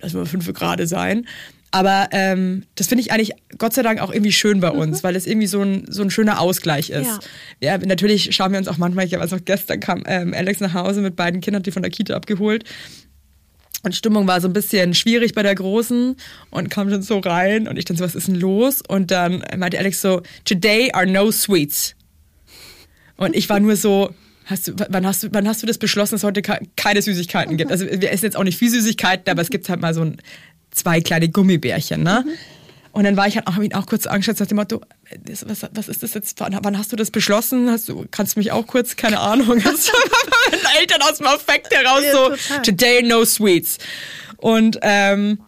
[0.00, 1.26] lass mal fünf gerade sein.
[1.74, 5.16] Aber ähm, das finde ich eigentlich Gott sei Dank auch irgendwie schön bei uns, weil
[5.16, 7.08] es irgendwie so ein, so ein schöner Ausgleich ist.
[7.60, 7.76] Ja.
[7.76, 7.78] Ja.
[7.78, 11.00] natürlich schauen wir uns auch manchmal, ich habe also gestern kam ähm, Alex nach Hause
[11.00, 12.62] mit beiden Kindern, die von der Kita abgeholt.
[13.82, 16.14] Und Stimmung war so ein bisschen schwierig bei der Großen
[16.50, 18.80] und kam schon so rein und ich dann so, was ist denn los?
[18.86, 21.96] Und dann meinte Alex so, today are no sweets.
[23.16, 24.14] Und ich war nur so,
[24.44, 27.02] hast du, wann hast du, wann hast du das beschlossen, dass es heute ke- keine
[27.02, 27.72] Süßigkeiten gibt?
[27.72, 30.18] Also wir essen jetzt auch nicht viel Süßigkeiten, aber es gibt halt mal so ein,
[30.74, 32.24] zwei kleine Gummibärchen, ne?
[32.92, 34.80] Und dann war ich halt auch, ihn auch kurz angeschaut, nach dem Motto,
[35.24, 36.38] das- was, was ist das jetzt?
[36.38, 37.68] Wann, hast du das beschlossen?
[37.68, 39.92] Hast du, kannst du mich auch kurz, keine Ahnung, hast du
[40.50, 42.62] meine Eltern aus dem Affekt heraus Ja, so, total.
[42.62, 43.78] today no sweets.
[44.36, 45.38] Und ähm,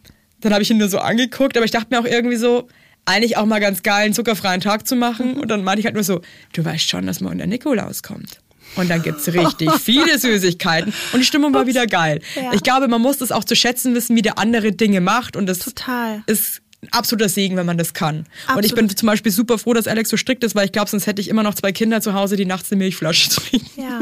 [0.40, 2.66] dann habe ich ihn nur so angeguckt, aber ich dachte mir auch irgendwie so,
[3.04, 5.34] eigentlich auch mal ganz geil, einen zuckerfreien Tag zu machen.
[5.38, 6.22] Und dann meinte ich halt nur so,
[6.52, 8.40] du weißt schon, dass morgen der Nikolaus kommt.
[8.76, 12.20] Und dann gibt's richtig viele Süßigkeiten und die Stimmung war wieder geil.
[12.34, 12.52] Ja.
[12.52, 15.46] Ich glaube, man muss das auch zu schätzen wissen, wie der andere Dinge macht und
[15.46, 16.22] das Total.
[16.26, 18.18] ist ein absoluter Segen, wenn man das kann.
[18.18, 18.26] Und
[18.64, 18.76] ich Absolut.
[18.76, 21.20] bin zum Beispiel super froh, dass Alex so strikt ist, weil ich glaube, sonst hätte
[21.20, 23.80] ich immer noch zwei Kinder zu Hause, die nachts eine Milchflasche trinken.
[23.80, 24.00] Ja.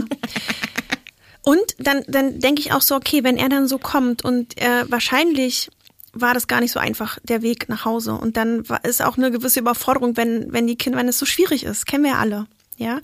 [1.42, 4.84] Und dann, dann denke ich auch so, okay, wenn er dann so kommt und äh,
[4.88, 5.70] wahrscheinlich
[6.14, 8.12] war das gar nicht so einfach, der Weg nach Hause.
[8.12, 11.26] Und dann war, ist auch eine gewisse Überforderung, wenn, wenn die Kinder, wenn es so
[11.26, 11.86] schwierig ist.
[11.86, 12.46] Kennen wir ja alle.
[12.76, 13.00] Ja.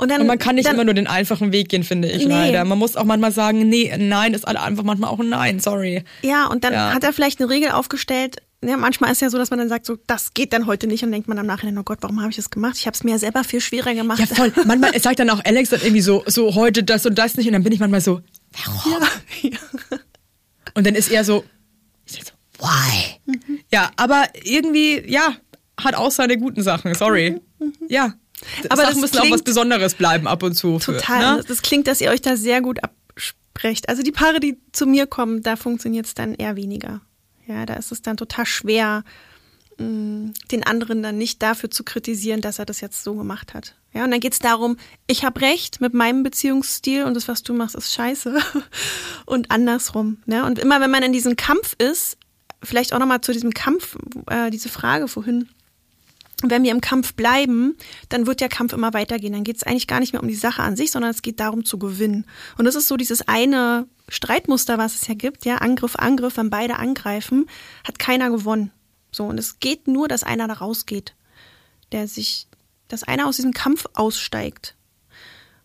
[0.00, 2.24] Und, dann, Und man kann nicht dann, immer nur den einfachen Weg gehen, finde ich
[2.26, 2.32] Nee.
[2.32, 2.64] leider.
[2.64, 6.04] Man muss auch manchmal sagen, nee, nein ist einfach manchmal auch ein Nein, sorry.
[6.22, 6.94] Ja, und dann Ja.
[6.94, 8.36] hat er vielleicht eine Regel aufgestellt.
[8.64, 11.02] Ja, manchmal ist ja so, dass man dann sagt, so, das geht dann heute nicht.
[11.02, 12.76] Und denkt man am Nachhinein, oh Gott, warum habe ich das gemacht?
[12.76, 14.20] Ich habe es mir ja selber viel schwerer gemacht.
[14.20, 14.52] Ja, voll.
[14.66, 17.52] Manchmal sagt dann auch Alex dann irgendwie so, so heute das und das nicht und
[17.54, 18.20] dann bin ich manchmal so,
[18.52, 19.02] warum?
[20.74, 21.44] Und dann ist er so,
[22.06, 23.36] ich so, why?
[23.72, 25.34] Ja, aber irgendwie, ja,
[25.82, 27.40] hat auch seine guten Sachen, sorry.
[27.88, 28.14] Ja.
[28.68, 30.78] Aber Sachen das müssen auch was Besonderes bleiben ab und zu.
[30.78, 31.36] Für, Total.
[31.36, 31.44] Ne?
[31.46, 33.88] Das, klingt, dass ihr euch da sehr gut absprecht.
[33.88, 37.00] Also die Paare, die zu mir kommen, da funktioniert es dann eher weniger.
[37.46, 39.04] Ja, da ist es dann total schwer,
[39.78, 43.74] mh, den anderen dann nicht dafür zu kritisieren, dass er das jetzt so gemacht hat.
[43.92, 44.76] Ja, und dann geht es darum,
[45.08, 48.38] ich habe recht mit meinem Beziehungsstil und das, was du machst, ist scheiße.
[49.26, 50.18] Und andersrum.
[50.26, 50.44] Ne?
[50.44, 52.16] Und immer wenn man in diesem Kampf ist,
[52.62, 53.96] vielleicht auch nochmal zu diesem Kampf,
[54.28, 55.48] äh, diese Frage vorhin,
[56.42, 57.76] wenn wir im Kampf bleiben,
[58.08, 59.32] dann wird der Kampf immer weitergehen.
[59.32, 61.40] Dann geht es eigentlich gar nicht mehr um die Sache an sich, sondern es geht
[61.40, 62.24] darum zu gewinnen.
[62.56, 66.50] Und das ist so dieses eine Streitmuster, was es ja gibt, ja, Angriff, Angriff, wenn
[66.50, 67.46] beide angreifen,
[67.84, 68.70] hat keiner gewonnen.
[69.12, 71.14] So, und es geht nur, dass einer da rausgeht,
[71.92, 72.46] der sich,
[72.88, 74.76] dass einer aus diesem Kampf aussteigt.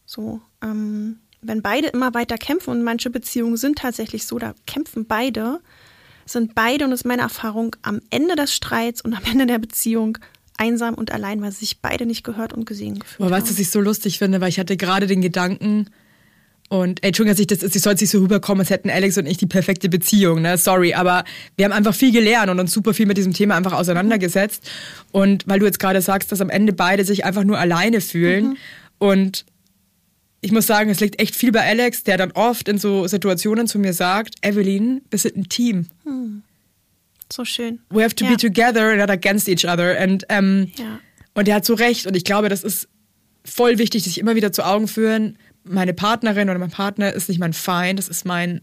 [0.05, 5.05] So, ähm, wenn beide immer weiter kämpfen und manche Beziehungen sind tatsächlich so, da kämpfen
[5.05, 5.61] beide,
[6.25, 9.59] sind beide, und das ist meine Erfahrung, am Ende des Streits und am Ende der
[9.59, 10.17] Beziehung
[10.57, 13.49] einsam und allein, weil sie sich beide nicht gehört und gesehen gefühlt Aber weißt du,
[13.49, 13.55] haben.
[13.55, 15.87] was ich so lustig finde, weil ich hatte gerade den Gedanken,
[16.67, 19.17] und ey, Entschuldigung, dass ich das ist, ich soll nicht so rüberkommen, als hätten Alex
[19.17, 20.57] und ich die perfekte Beziehung, ne?
[20.57, 21.23] Sorry, aber
[21.57, 24.67] wir haben einfach viel gelernt und uns super viel mit diesem Thema einfach auseinandergesetzt.
[25.11, 28.57] Und weil du jetzt gerade sagst, dass am Ende beide sich einfach nur alleine fühlen.
[28.97, 29.45] Und
[30.41, 33.67] ich muss sagen, es liegt echt viel bei Alex, der dann oft in so Situationen
[33.67, 35.85] zu mir sagt, Evelyn, wir sind ein Team.
[37.31, 37.79] So schön.
[37.89, 38.31] We have to ja.
[38.31, 39.99] be together, not against each other.
[39.99, 40.99] And, ähm, Ja.
[41.33, 42.05] Und er hat so recht.
[42.07, 42.87] Und ich glaube, das ist
[43.43, 45.37] voll wichtig, sich immer wieder zu Augen führen.
[45.63, 48.61] Meine Partnerin oder mein Partner ist nicht mein Feind, das ist mein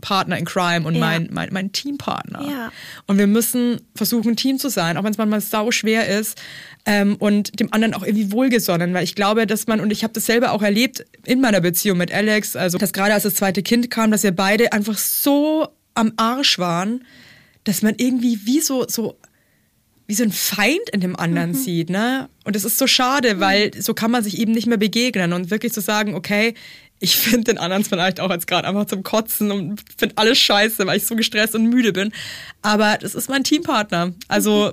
[0.00, 1.00] Partner in Crime und Ja.
[1.00, 2.42] mein, mein, mein Teampartner.
[2.48, 2.72] Ja.
[3.06, 6.40] Und wir müssen versuchen, ein Team zu sein, auch wenn es manchmal sau schwer ist
[6.86, 10.12] ähm, und dem anderen auch irgendwie wohlgesonnen, weil ich glaube, dass man, und ich habe
[10.14, 13.62] das selber auch erlebt in meiner Beziehung mit Alex, also dass gerade als das zweite
[13.62, 17.04] Kind kam, dass wir beide einfach so am Arsch waren,
[17.64, 19.16] dass man irgendwie wie so, so
[20.06, 22.28] wie so ein Feind in dem anderen sieht, ne?
[22.44, 25.50] Und das ist so schade, weil so kann man sich eben nicht mehr begegnen und
[25.50, 26.54] wirklich zu sagen, okay,
[26.98, 30.86] ich finde den anderen vielleicht auch jetzt gerade einfach zum Kotzen und finde alles scheiße,
[30.86, 32.12] weil ich so gestresst und müde bin.
[32.60, 34.12] Aber das ist mein Teampartner.
[34.28, 34.72] Also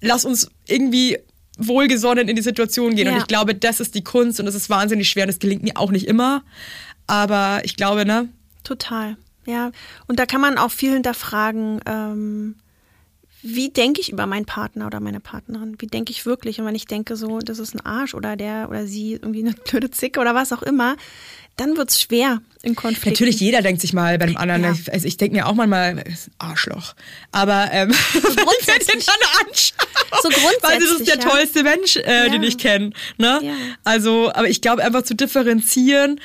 [0.00, 1.18] lass uns irgendwie
[1.58, 3.08] wohlgesonnen in die Situation gehen.
[3.08, 3.20] Und Ja.
[3.20, 5.76] ich glaube, das ist die Kunst und das ist wahnsinnig schwer und das gelingt mir
[5.76, 6.42] auch nicht immer.
[7.06, 8.28] Aber ich glaube, ne?
[8.64, 9.16] Total,
[9.48, 9.72] ja.
[10.06, 12.54] Und da kann man auch viel hinterfragen, ähm,
[13.42, 15.76] wie denke ich über meinen Partner oder meine Partnerin?
[15.78, 16.58] Wie denke ich wirklich?
[16.60, 19.52] Und wenn ich denke so, das ist ein Arsch oder der oder sie irgendwie eine
[19.68, 20.96] blöde Zicke oder was auch immer,
[21.56, 23.10] dann wird's schwer in Konflikten.
[23.10, 24.74] Natürlich, jeder denkt sich mal bei dem anderen, Ja.
[24.92, 26.94] also ich denke mir auch manchmal, das ist ein Arschloch.
[27.32, 28.98] Aber ähm, grundsätzlich.
[28.98, 31.28] ich dann anschaue, So grundsätzlich, weil das ist der ja.
[31.30, 32.28] tollste Mensch, äh, Ja.
[32.32, 32.90] den ich kenne.
[33.18, 33.40] Ne?
[33.42, 33.52] Ja.
[33.84, 36.20] Also, aber ich glaube einfach zu differenzieren.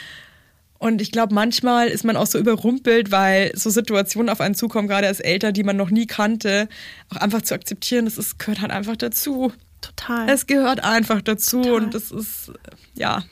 [0.84, 4.90] Und ich glaube, manchmal ist man auch so überrumpelt, weil so Situationen auf einen zukommen,
[4.90, 6.68] gerade als Eltern, die man noch nie kannte,
[7.10, 9.54] auch einfach zu akzeptieren, das ist, gehört halt einfach dazu.
[9.80, 10.30] Total.
[10.30, 11.74] Es gehört einfach dazu Total.
[11.76, 12.52] und das ist,
[12.96, 13.24] ja.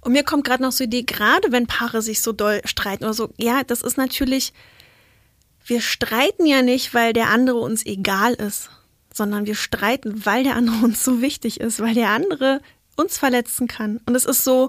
[0.00, 3.04] Und mir kommt gerade noch so die Idee, gerade wenn Paare sich so doll streiten
[3.04, 4.52] oder so, ja, das ist natürlich,
[5.64, 8.70] wir streiten ja nicht, weil der andere uns egal ist,
[9.14, 12.60] sondern wir streiten, weil der andere uns so wichtig ist, weil der andere
[12.96, 14.00] uns verletzen kann.
[14.06, 14.68] Und es ist so,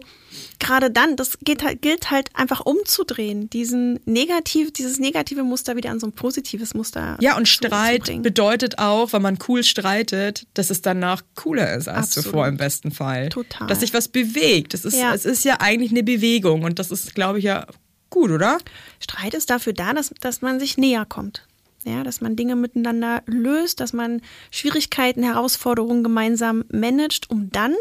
[0.59, 5.91] gerade dann, das geht halt, gilt halt einfach umzudrehen, diesen negativ, dieses negative Muster wieder
[5.91, 7.17] an so ein positives Muster.
[7.21, 12.09] Ja, und Streit bedeutet auch, wenn man cool streitet, dass es danach cooler ist als
[12.09, 12.25] Absolut.
[12.25, 13.29] zuvor im besten Fall.
[13.29, 13.67] Total.
[13.67, 14.73] Dass sich was bewegt.
[14.73, 15.13] Das ist, Ja.
[15.13, 17.65] Es ist ja eigentlich eine Bewegung und das ist, glaube ich, ja
[18.09, 18.57] gut, oder?
[18.99, 21.46] Streit ist dafür da, dass, dass man sich näher kommt.
[21.87, 24.21] Ja, dass man Dinge miteinander löst, dass man
[24.51, 27.73] Schwierigkeiten, Herausforderungen gemeinsam managt, um dann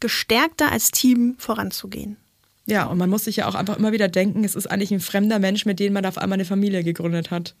[0.00, 2.18] gestärkter als Team voranzugehen.
[2.66, 5.00] Ja, und man muss sich ja auch einfach immer wieder denken, es ist eigentlich ein
[5.00, 7.54] fremder Mensch, mit dem man auf einmal eine Familie gegründet hat.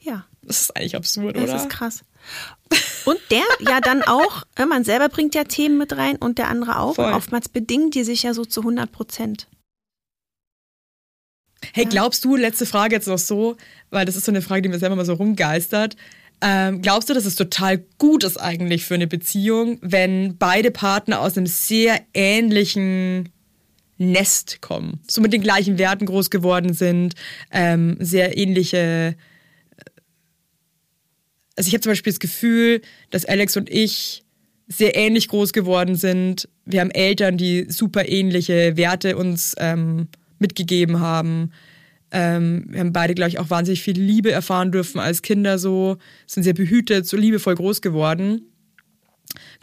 [0.00, 1.56] Ja, Das ist eigentlich absurd, das oder?
[1.56, 2.02] ist krass.
[3.04, 6.48] Und der ja dann auch, äh, man selber bringt ja Themen mit rein und der
[6.48, 6.96] andere auch.
[6.96, 7.06] Voll.
[7.06, 9.46] Und oftmals bedingen die sich ja so zu 100 Prozent.
[11.72, 13.56] Hey, glaubst du, letzte Frage jetzt noch so,
[13.90, 15.96] weil das ist so eine Frage, die mir selber mal so rumgeistert.
[16.40, 21.20] Ähm, glaubst du, dass es total gut ist eigentlich für eine Beziehung, wenn beide Partner
[21.20, 23.28] aus einem sehr ähnlichen
[23.96, 27.14] Nest kommen, so mit den gleichen Werten groß geworden sind,
[27.52, 29.14] ähm, sehr ähnliche.
[31.56, 34.24] Also ich habe zum Beispiel das Gefühl, dass Alex und ich
[34.66, 36.48] sehr ähnlich groß geworden sind.
[36.64, 40.08] Wir haben Eltern, die super ähnliche Werte uns ähm,
[40.42, 41.52] mitgegeben haben.
[42.10, 45.96] Ähm, wir haben beide, glaube ich, auch wahnsinnig viel Liebe erfahren dürfen als Kinder so,
[46.26, 48.42] sind sehr behütet, so liebevoll groß geworden.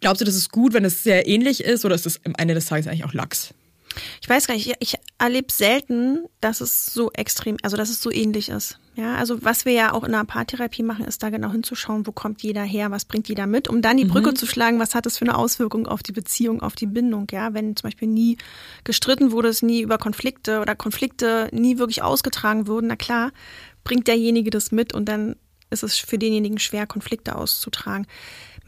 [0.01, 2.55] Glaubst du, das ist gut, wenn es sehr ähnlich ist oder ist es am Ende
[2.55, 3.53] des Tages eigentlich auch Lachs?
[4.21, 8.11] Ich weiß gar nicht, ich, erlebe selten, dass es so extrem, also dass es so
[8.11, 8.79] ähnlich ist.
[8.95, 12.11] Ja, also was wir ja auch in der Paartherapie machen, ist da genau hinzuschauen, wo
[12.11, 15.05] kommt jeder her, was bringt jeder mit, um dann die Brücke zu schlagen, was hat
[15.05, 17.27] es für eine Auswirkung auf die Beziehung, auf die Bindung.
[17.31, 18.37] Ja, wenn zum Beispiel nie
[18.83, 23.31] gestritten wurde, es nie über Konflikte oder Konflikte nie wirklich ausgetragen wurden, na klar,
[23.83, 25.35] bringt derjenige das mit und dann
[25.69, 28.07] ist es für denjenigen schwer, Konflikte auszutragen.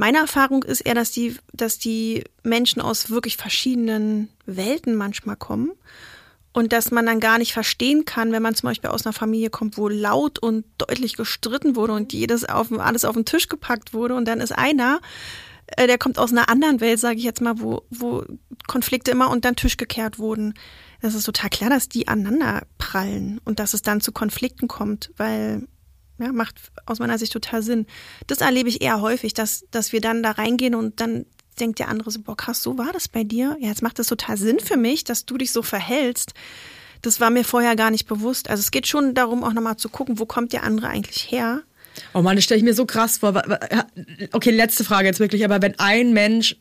[0.01, 5.73] Meine Erfahrung ist eher, dass die, dass die Menschen aus wirklich verschiedenen Welten manchmal kommen
[6.53, 9.51] und dass man dann gar nicht verstehen kann, wenn man zum Beispiel aus einer Familie
[9.51, 13.93] kommt, wo laut und deutlich gestritten wurde und jedes auf, alles auf den Tisch gepackt
[13.93, 15.01] wurde und dann ist einer,
[15.67, 18.23] äh, der kommt aus einer anderen Welt, sage ich jetzt mal, wo, wo
[18.67, 20.55] Konflikte immer unter den Tisch gekehrt wurden.
[21.03, 25.11] Das ist total klar, dass die aneinander prallen und dass es dann zu Konflikten kommt,
[25.17, 25.67] weil
[26.21, 26.55] ja, macht
[26.85, 27.85] aus meiner Sicht total Sinn.
[28.27, 31.25] Das erlebe ich eher häufig, dass, dass wir dann da reingehen und dann
[31.59, 33.57] denkt der andere so, boah, krass, so war das bei dir.
[33.59, 36.33] Ja, jetzt macht das total Sinn für mich, dass du dich so verhältst.
[37.01, 38.49] Das war mir vorher gar nicht bewusst.
[38.49, 41.61] Also es geht schon darum, auch nochmal zu gucken, wo kommt der andere eigentlich her.
[42.13, 43.41] Oh Mann, das stelle ich mir so krass vor.
[44.31, 46.55] Okay, letzte Frage jetzt wirklich, aber wenn ein Mensch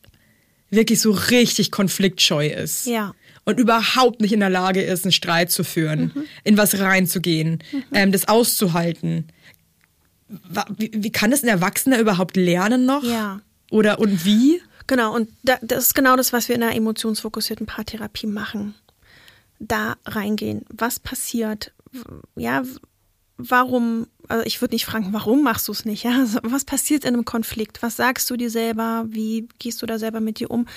[0.69, 3.13] wirklich so richtig konfliktscheu ist Ja.
[3.45, 6.11] und überhaupt nicht in der Lage ist, einen Streit zu führen,
[6.43, 9.27] in was reinzugehen, ähm, das auszuhalten,
[10.77, 13.03] wie, wie kann das ein Erwachsener überhaupt lernen noch?
[13.03, 13.41] Ja.
[13.69, 14.61] Oder und wie?
[14.87, 18.75] Genau, und da, das ist genau das, was wir in der emotionsfokussierten Paartherapie machen.
[19.59, 20.65] Da reingehen.
[20.69, 21.71] Was passiert?
[22.35, 22.63] Ja,
[23.37, 26.03] warum, also ich würde nicht fragen, warum machst du es nicht?
[26.11, 27.81] Ja, also was passiert in einem Konflikt?
[27.81, 29.05] Was sagst du dir selber?
[29.07, 30.67] Wie gehst du da selber mit dir um?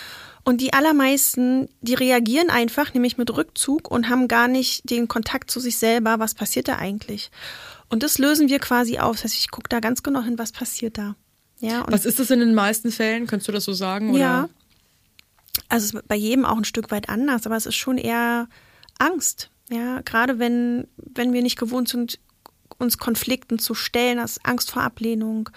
[0.44, 5.50] Und die allermeisten, die reagieren einfach, nämlich mit Rückzug und haben gar nicht den Kontakt
[5.50, 7.30] zu sich selber, was passiert da eigentlich.
[7.94, 9.12] Und das lösen wir quasi auf.
[9.14, 11.14] Das heißt, ich gucke da ganz genau hin, was passiert da.
[11.60, 13.28] Ja, und Was ist das in den meisten Fällen?
[13.28, 14.10] Könntest du das so sagen?
[14.10, 14.18] Oder?
[14.18, 14.48] Ja.
[15.68, 18.48] Also bei jedem auch ein Stück weit anders, aber es ist schon eher
[18.98, 19.48] Angst.
[19.70, 22.18] Ja, gerade wenn, wenn wir nicht gewohnt sind,
[22.78, 25.50] uns Konflikten zu stellen, das ist Angst vor Ablehnung,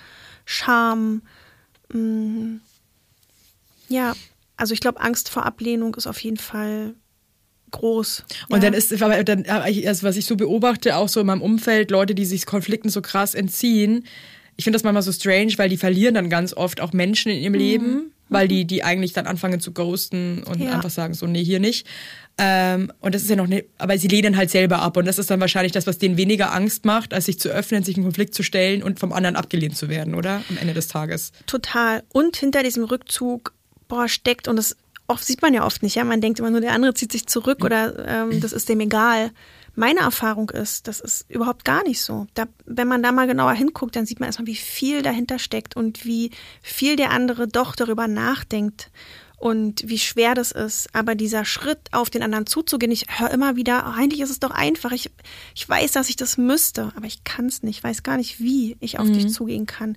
[0.46, 1.24] Scham.
[1.92, 2.58] mm,
[3.88, 4.14] Ja,
[4.58, 6.94] also ich glaube, Angst vor Ablehnung ist auf jeden Fall
[7.72, 8.24] groß.
[8.49, 8.70] Und ja.
[8.70, 12.15] dann ist, aber dann, also was ich so beobachte, auch so in meinem Umfeld, Leute,
[12.15, 14.05] die sich Konflikten so krass entziehen,
[14.55, 17.39] ich finde das manchmal so strange, weil die verlieren dann ganz oft auch Menschen in
[17.39, 20.72] ihrem Leben, weil die, die eigentlich dann anfangen zu ghosten und Ja.
[20.72, 21.86] einfach sagen, so, nee, hier nicht.
[22.39, 24.97] Ähm, und das ist ja noch nicht, aber sie lehnen halt selber ab.
[24.97, 27.84] Und das ist dann wahrscheinlich das, was denen weniger Angst macht, als sich zu öffnen,
[27.84, 30.43] sich einen Konflikt zu stellen und vom anderen abgelehnt zu werden, oder?
[30.49, 31.32] Am Ende des Tages.
[31.45, 32.03] Total.
[32.11, 33.53] Und hinter diesem Rückzug,
[33.88, 34.76] boah, steckt, und das
[35.08, 37.28] oft sieht man ja oft nicht, ja, man denkt immer nur, der andere zieht sich
[37.28, 39.32] zurück oder ähm, das ist dem egal.
[39.76, 42.26] Meine Erfahrung ist, das ist überhaupt gar nicht so.
[42.34, 45.76] Da, wenn man da mal genauer hinguckt, dann sieht man erstmal, wie viel dahinter steckt
[45.76, 46.32] und wie
[46.62, 48.89] viel der andere doch darüber nachdenkt
[49.38, 50.88] und wie schwer das ist.
[50.93, 54.39] Aber dieser Schritt, auf den anderen zuzugehen, ich höre immer wieder, oh, eigentlich ist es
[54.39, 54.91] doch einfach.
[54.91, 55.12] Ich,
[55.53, 57.78] ich weiß, dass ich das müsste, aber ich kann es nicht.
[57.78, 59.95] Ich weiß gar nicht, wie ich auf dich zugehen kann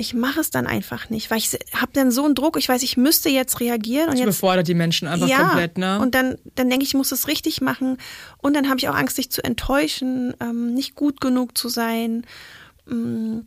[0.00, 2.82] ich mache es dann einfach nicht, weil ich habe dann so einen Druck, ich weiß,
[2.82, 6.00] ich müsste jetzt reagieren und Das jetzt überfordert die Menschen einfach ja, komplett, ne?
[6.00, 7.98] und dann dann denke ich, ich muss es richtig machen
[8.38, 12.26] und dann habe ich auch Angst, dich zu enttäuschen, ähm, nicht gut genug zu sein.
[12.86, 13.40] Mm,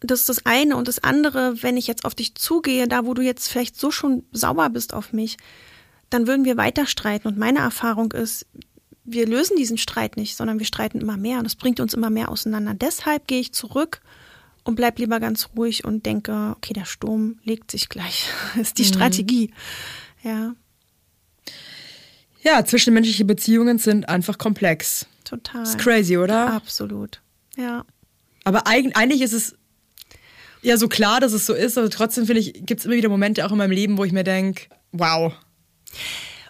[0.00, 3.14] Das ist das eine und das andere, wenn ich jetzt auf dich zugehe, da wo
[3.14, 5.36] du jetzt vielleicht so schon sauer bist auf mich,
[6.10, 8.46] dann würden wir weiter streiten und meine Erfahrung ist,
[9.04, 12.10] wir lösen diesen Streit nicht, sondern wir streiten immer mehr und es bringt uns immer
[12.10, 12.74] mehr auseinander.
[12.74, 14.00] Deshalb gehe ich zurück
[14.68, 18.28] und bleib lieber ganz ruhig und denke, okay, der Sturm legt sich gleich.
[18.56, 19.52] Das ist die Strategie.
[20.22, 20.54] Ja,
[22.42, 25.06] ja, zwischenmenschliche Beziehungen sind einfach komplex.
[25.24, 25.64] total.
[25.64, 26.52] Ist crazy, oder?
[26.52, 27.20] Absolut.
[27.56, 27.84] Ja.
[28.44, 29.56] Aber eig eigentlich ist es
[30.62, 33.08] ja so klar, dass es so ist, aber trotzdem finde ich, gibt es immer wieder
[33.08, 35.32] Momente auch in meinem Leben, wo ich mir denke, wow.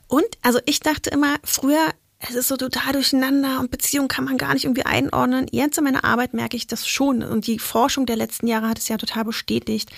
[0.07, 4.39] Und also ich dachte immer, früher, es ist so total durcheinander und Beziehungen kann man
[4.39, 5.47] gar nicht irgendwie einordnen.
[5.53, 7.23] Jetzt in meiner Arbeit merke ich das schon.
[7.23, 9.91] Und die Forschung der letzten Jahre hat es ja total bestätigt.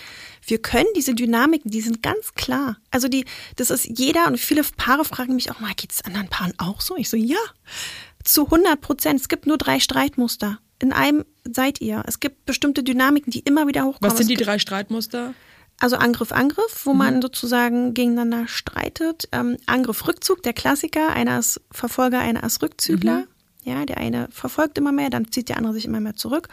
[0.47, 2.77] Wir können diese Dynamiken, die sind ganz klar.
[2.91, 3.25] Also die,
[3.57, 6.83] das ist jeder und viele Paare fragen mich auch mal, geht es anderen Paaren auch
[6.83, 6.95] so?
[6.97, 7.39] Ich so, ja,
[8.23, 9.21] zu 100 Prozent.
[9.21, 10.59] Es gibt nur drei Streitmuster.
[10.83, 12.03] In einem seid ihr.
[12.07, 14.11] Es gibt bestimmte Dynamiken, die immer wieder hochkommen.
[14.11, 15.35] Was sind die drei Streitmuster?
[15.81, 19.29] Also Angriff, Angriff, wo man sozusagen gegeneinander streitet.
[19.33, 21.11] Ähm, Angriff, Rückzug, der Klassiker.
[21.11, 23.25] Einer ist Verfolger, einer ist Rückzügler.
[23.65, 26.49] Ja, der eine verfolgt immer mehr, dann zieht der andere sich immer mehr zurück.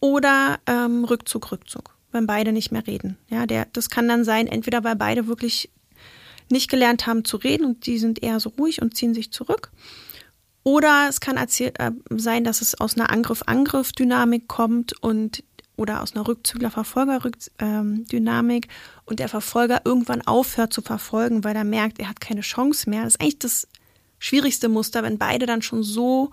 [0.00, 3.18] Oder ähm, Rückzug, Rückzug, wenn beide nicht mehr reden.
[3.28, 5.70] Ja, der, das kann dann sein, entweder weil beide wirklich
[6.50, 9.70] nicht gelernt haben zu reden und die sind eher so ruhig und ziehen sich zurück.
[10.62, 15.42] Oder es kann erzähl- äh, sein, dass es aus einer Angriff-Angriff-Dynamik kommt und
[15.80, 18.68] oder aus einer Rückzügler-Verfolger-Dynamik
[19.06, 23.04] und der Verfolger irgendwann aufhört zu verfolgen, weil er merkt, er hat keine Chance mehr.
[23.04, 23.66] Das ist eigentlich das
[24.18, 26.32] schwierigste Muster, wenn beide dann schon so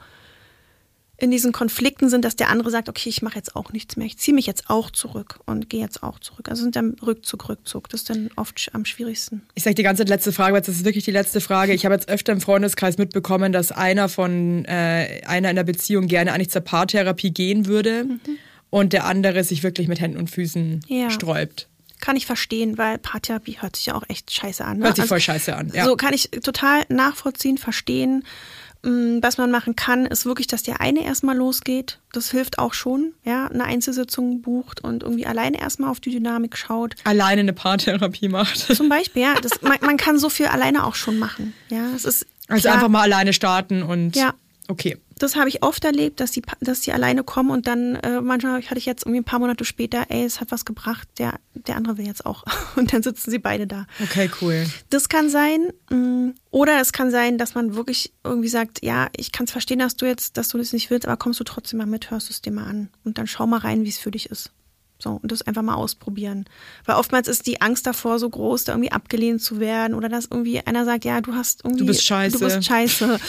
[1.19, 4.05] in diesen Konflikten sind, dass der andere sagt, okay, ich mache jetzt auch nichts mehr,
[4.05, 6.49] ich ziehe mich jetzt auch zurück und gehe jetzt auch zurück.
[6.49, 7.87] Also sind dann Rückzug, Rückzug.
[7.89, 9.43] Das ist dann oft am schwierigsten.
[9.55, 11.73] Ich sage die ganze letzte Frage, weil das ist wirklich die letzte Frage.
[11.73, 16.07] Ich habe jetzt öfter im Freundeskreis mitbekommen, dass einer von äh, einer in der Beziehung
[16.07, 18.05] gerne eigentlich zur Paartherapie gehen würde
[18.69, 21.09] und der andere sich wirklich mit Händen und Füßen Ja.
[21.09, 21.67] sträubt.
[21.99, 24.77] Kann ich verstehen, weil Paartherapie hört sich ja auch echt scheiße an.
[24.79, 24.85] Ne?
[24.85, 25.85] Hört sich voll scheiße an, ja.
[25.85, 28.23] So kann ich total nachvollziehen, verstehen.
[28.83, 31.99] Mm, Was man machen kann, ist wirklich, dass der eine erstmal losgeht.
[32.13, 36.55] Das hilft auch schon, ja, eine Einzelsitzung bucht und irgendwie alleine erstmal auf die Dynamik
[36.55, 36.93] schaut.
[37.03, 38.59] Alleine eine Paartherapie macht.
[38.59, 41.55] Zum Beispiel, ja, das, man, man kann so viel alleine auch schon machen.
[41.69, 44.35] Ja, es ist Also klar, einfach mal alleine starten und Ja.
[44.67, 44.97] okay.
[45.19, 48.61] Das habe ich oft erlebt, dass die, dass die alleine kommen und dann äh, manchmal
[48.61, 51.75] hatte ich jetzt irgendwie ein paar Monate später, ey, es hat was gebracht, der, der
[51.75, 52.43] andere will jetzt auch.
[52.75, 53.87] Und dann sitzen sie beide da.
[54.03, 54.65] Okay, cool.
[54.89, 55.71] Das kann sein.
[55.89, 59.79] mm, Oder es kann sein, dass man wirklich irgendwie sagt, ja, ich kann es verstehen,
[59.79, 62.29] dass du jetzt, dass du das nicht willst, aber kommst du trotzdem mal mit, hörst
[62.29, 64.51] du es dir mal an und dann schau mal rein, wie es für dich ist.
[64.99, 66.45] So, und das einfach mal ausprobieren.
[66.85, 70.25] Weil oftmals ist die Angst davor so groß, da irgendwie abgelehnt zu werden oder dass
[70.25, 71.81] irgendwie einer sagt, ja, du hast irgendwie.
[71.81, 72.39] Du bist scheiße.
[72.39, 73.19] Du bist scheiße.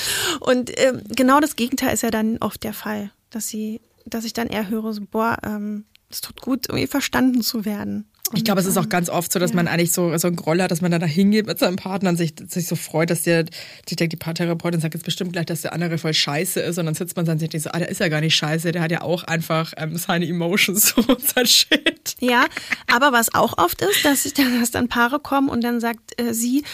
[0.40, 4.32] Und ähm, genau das Gegenteil ist ja dann oft der Fall, dass sie, dass ich
[4.32, 8.08] dann eher höre, so, boah, ähm, es tut gut, irgendwie verstanden zu werden.
[8.34, 10.60] Ich glaube, es ist auch ganz oft so, dass man eigentlich so, so einen Groll
[10.62, 13.22] hat, dass man dann da hingeht mit seinem Partner und sich, sich so freut, dass
[13.22, 13.46] der,
[13.88, 16.86] ich denke, die Paartherapeutin sagt jetzt bestimmt gleich, dass der andere voll scheiße ist und
[16.86, 18.82] dann sitzt man dann und denkt so, ah, der ist ja gar nicht scheiße, der
[18.82, 22.16] hat ja auch einfach ähm, seine Emotions und sein Shit.
[22.20, 22.44] Ja,
[22.92, 26.20] aber was auch oft ist, dass, ich dann, dass dann Paare kommen und dann sagt
[26.20, 26.64] äh, sie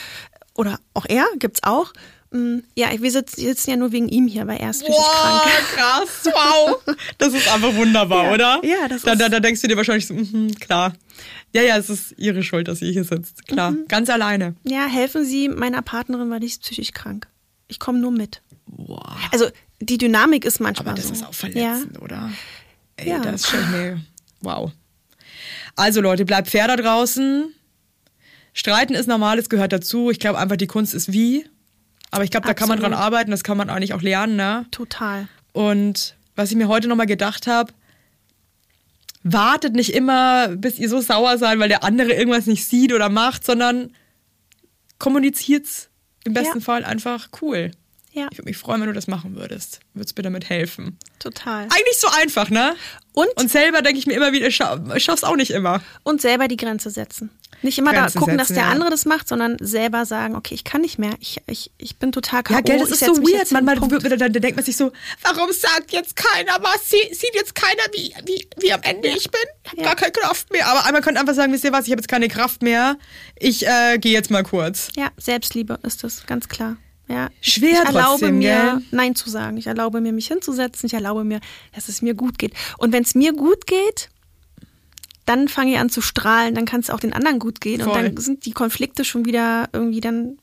[0.54, 1.92] oder auch er, gibt's auch,
[2.30, 5.52] mh, ja, wir sitzen, ja nur wegen ihm hier, weil er ist Wow, krank.
[5.76, 6.96] krass, wow.
[7.18, 8.32] Das ist einfach wunderbar, Ja.
[8.32, 8.60] oder?
[8.64, 10.92] Ja, das da, ist- da, da denkst du dir wahrscheinlich so, mhm, klar.
[11.54, 13.46] Ja, ja, es ist ihre Schuld, dass sie hier sitzt.
[13.46, 13.86] Klar, Mhm.
[13.88, 14.54] ganz alleine.
[14.64, 17.28] Ja, helfen Sie meiner Partnerin, weil die ist psychisch krank.
[17.68, 18.42] Ich komme nur mit.
[18.66, 19.16] Wow.
[19.32, 19.46] Also
[19.80, 21.14] die Dynamik ist manchmal Aber das so.
[21.14, 22.30] ist auch verletzend, oder?
[22.96, 23.20] Ey, Ja.
[23.20, 24.00] das stell ich mir.
[24.40, 24.72] Wow.
[25.76, 27.52] Also Leute, bleibt fair da draußen.
[28.52, 30.10] Streiten ist normal, es gehört dazu.
[30.10, 31.46] Ich glaube einfach, die Kunst ist wie.
[32.10, 33.06] Aber ich glaube, da kann man dran Absolut.
[33.06, 34.42] arbeiten, das kann man eigentlich auch lernen, ne?
[34.42, 35.26] Ja, total.
[35.52, 37.72] Und was ich mir heute nochmal gedacht habe,
[39.24, 43.08] wartet nicht immer, bis ihr so sauer seid, weil der andere irgendwas nicht sieht oder
[43.08, 43.92] macht, sondern
[44.98, 45.90] kommuniziert's
[46.24, 46.64] im besten Ja.
[46.64, 47.72] Fall einfach cool.
[48.14, 49.80] Ja, Ich würde mich freuen, wenn du das machen würdest.
[49.92, 50.98] Würdest mir damit helfen.
[51.18, 51.64] total.
[51.64, 52.76] Eigentlich so einfach, ne?
[53.12, 55.82] Und, Und selber denke ich mir immer wieder, ich scha ich schaff's auch nicht immer.
[56.04, 57.30] und selber die Grenze setzen.
[57.62, 58.70] Nicht immer Grenze da gucken, dass setzen, der ja.
[58.72, 61.14] andere das macht, sondern selber sagen, okay, ich kann nicht mehr.
[61.20, 62.56] Ich, ich, ich bin total K.O.
[62.56, 63.50] Ja, gell, das ich ist so weird.
[63.52, 64.92] Manchmal wird- dann, denkt man sich so,
[65.22, 66.90] warum sagt jetzt keiner was?
[66.90, 69.40] Sie, sieht jetzt keiner, wie, wie, wie am Ende ich bin?
[69.64, 69.86] Ich habe Ja.
[69.86, 70.66] gar keine Kraft mehr.
[70.68, 72.96] Aber man könnte einfach sagen, wisst ihr was, ich habe jetzt keine Kraft mehr.
[73.38, 74.88] Ich äh, gehe jetzt mal kurz.
[74.96, 76.76] Ja, Selbstliebe ist das, ganz klar.
[77.08, 77.28] Ja.
[77.40, 78.82] Schwer ich erlaube trotzdem, mir, gell?
[78.90, 79.56] Nein zu sagen.
[79.56, 80.86] Ich erlaube mir, mich hinzusetzen.
[80.86, 81.40] Ich erlaube mir,
[81.74, 82.54] dass es mir gut geht.
[82.78, 84.08] Und wenn es mir gut geht,
[85.26, 86.54] dann fange ich an zu strahlen.
[86.54, 87.80] Dann kann es auch den anderen gut gehen.
[87.80, 87.92] Voll.
[87.92, 90.38] Und dann sind die Konflikte schon wieder irgendwie, dann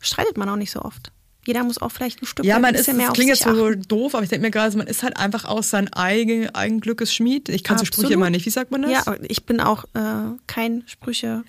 [0.00, 1.12] streitet man auch nicht so oft.
[1.44, 3.82] Jeder muss auch vielleicht ein Stück Ja, man ist, mehr das klingt jetzt so achten.
[3.88, 7.12] doof, aber ich denke mir gerade, man ist halt einfach aus sein eigen, eigen Glückes
[7.12, 7.48] Schmied.
[7.48, 8.46] Ich kann so Sprüche immer nicht.
[8.46, 8.92] Wie sagt man das?
[8.92, 11.42] Ja, ich bin auch äh, kein Sprüche.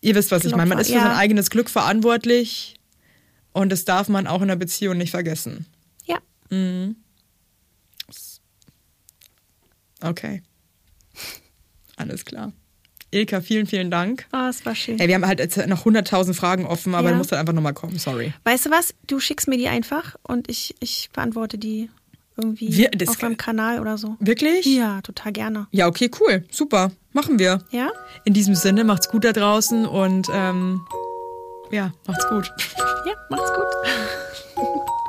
[0.00, 0.68] Ihr wisst, was ich meine.
[0.68, 1.02] Man Klopfer, ist für ja.
[1.02, 2.75] sein eigenes Glück verantwortlich.
[3.56, 5.64] Und das darf man auch in einer Beziehung nicht vergessen.
[6.04, 6.18] Ja,
[10.02, 10.42] Okay.
[11.96, 12.52] Alles klar.
[13.10, 14.26] Ilka, vielen, vielen Dank.
[14.32, 14.98] oh, es war schön.
[14.98, 17.12] Ey, wir haben halt jetzt noch 100.000 Fragen offen, aber Ja.
[17.12, 18.34] du musst halt einfach nochmal kommen, sorry.
[18.44, 18.94] Weißt du was?
[19.06, 21.88] Du schickst mir die einfach und ich, ich beantworte die
[22.36, 24.16] irgendwie Wir- auf meinem Kanal oder so.
[24.20, 24.66] Wirklich?
[24.66, 25.66] Ja, total gerne.
[25.70, 26.44] Ja, okay, cool.
[26.50, 26.92] Super.
[27.14, 27.64] Machen wir.
[27.70, 27.90] Ja?
[28.26, 30.82] In diesem Sinne, macht's gut da draußen und ähm,
[31.70, 32.52] ja, macht's gut.
[33.06, 33.66] Ja, macht's gut.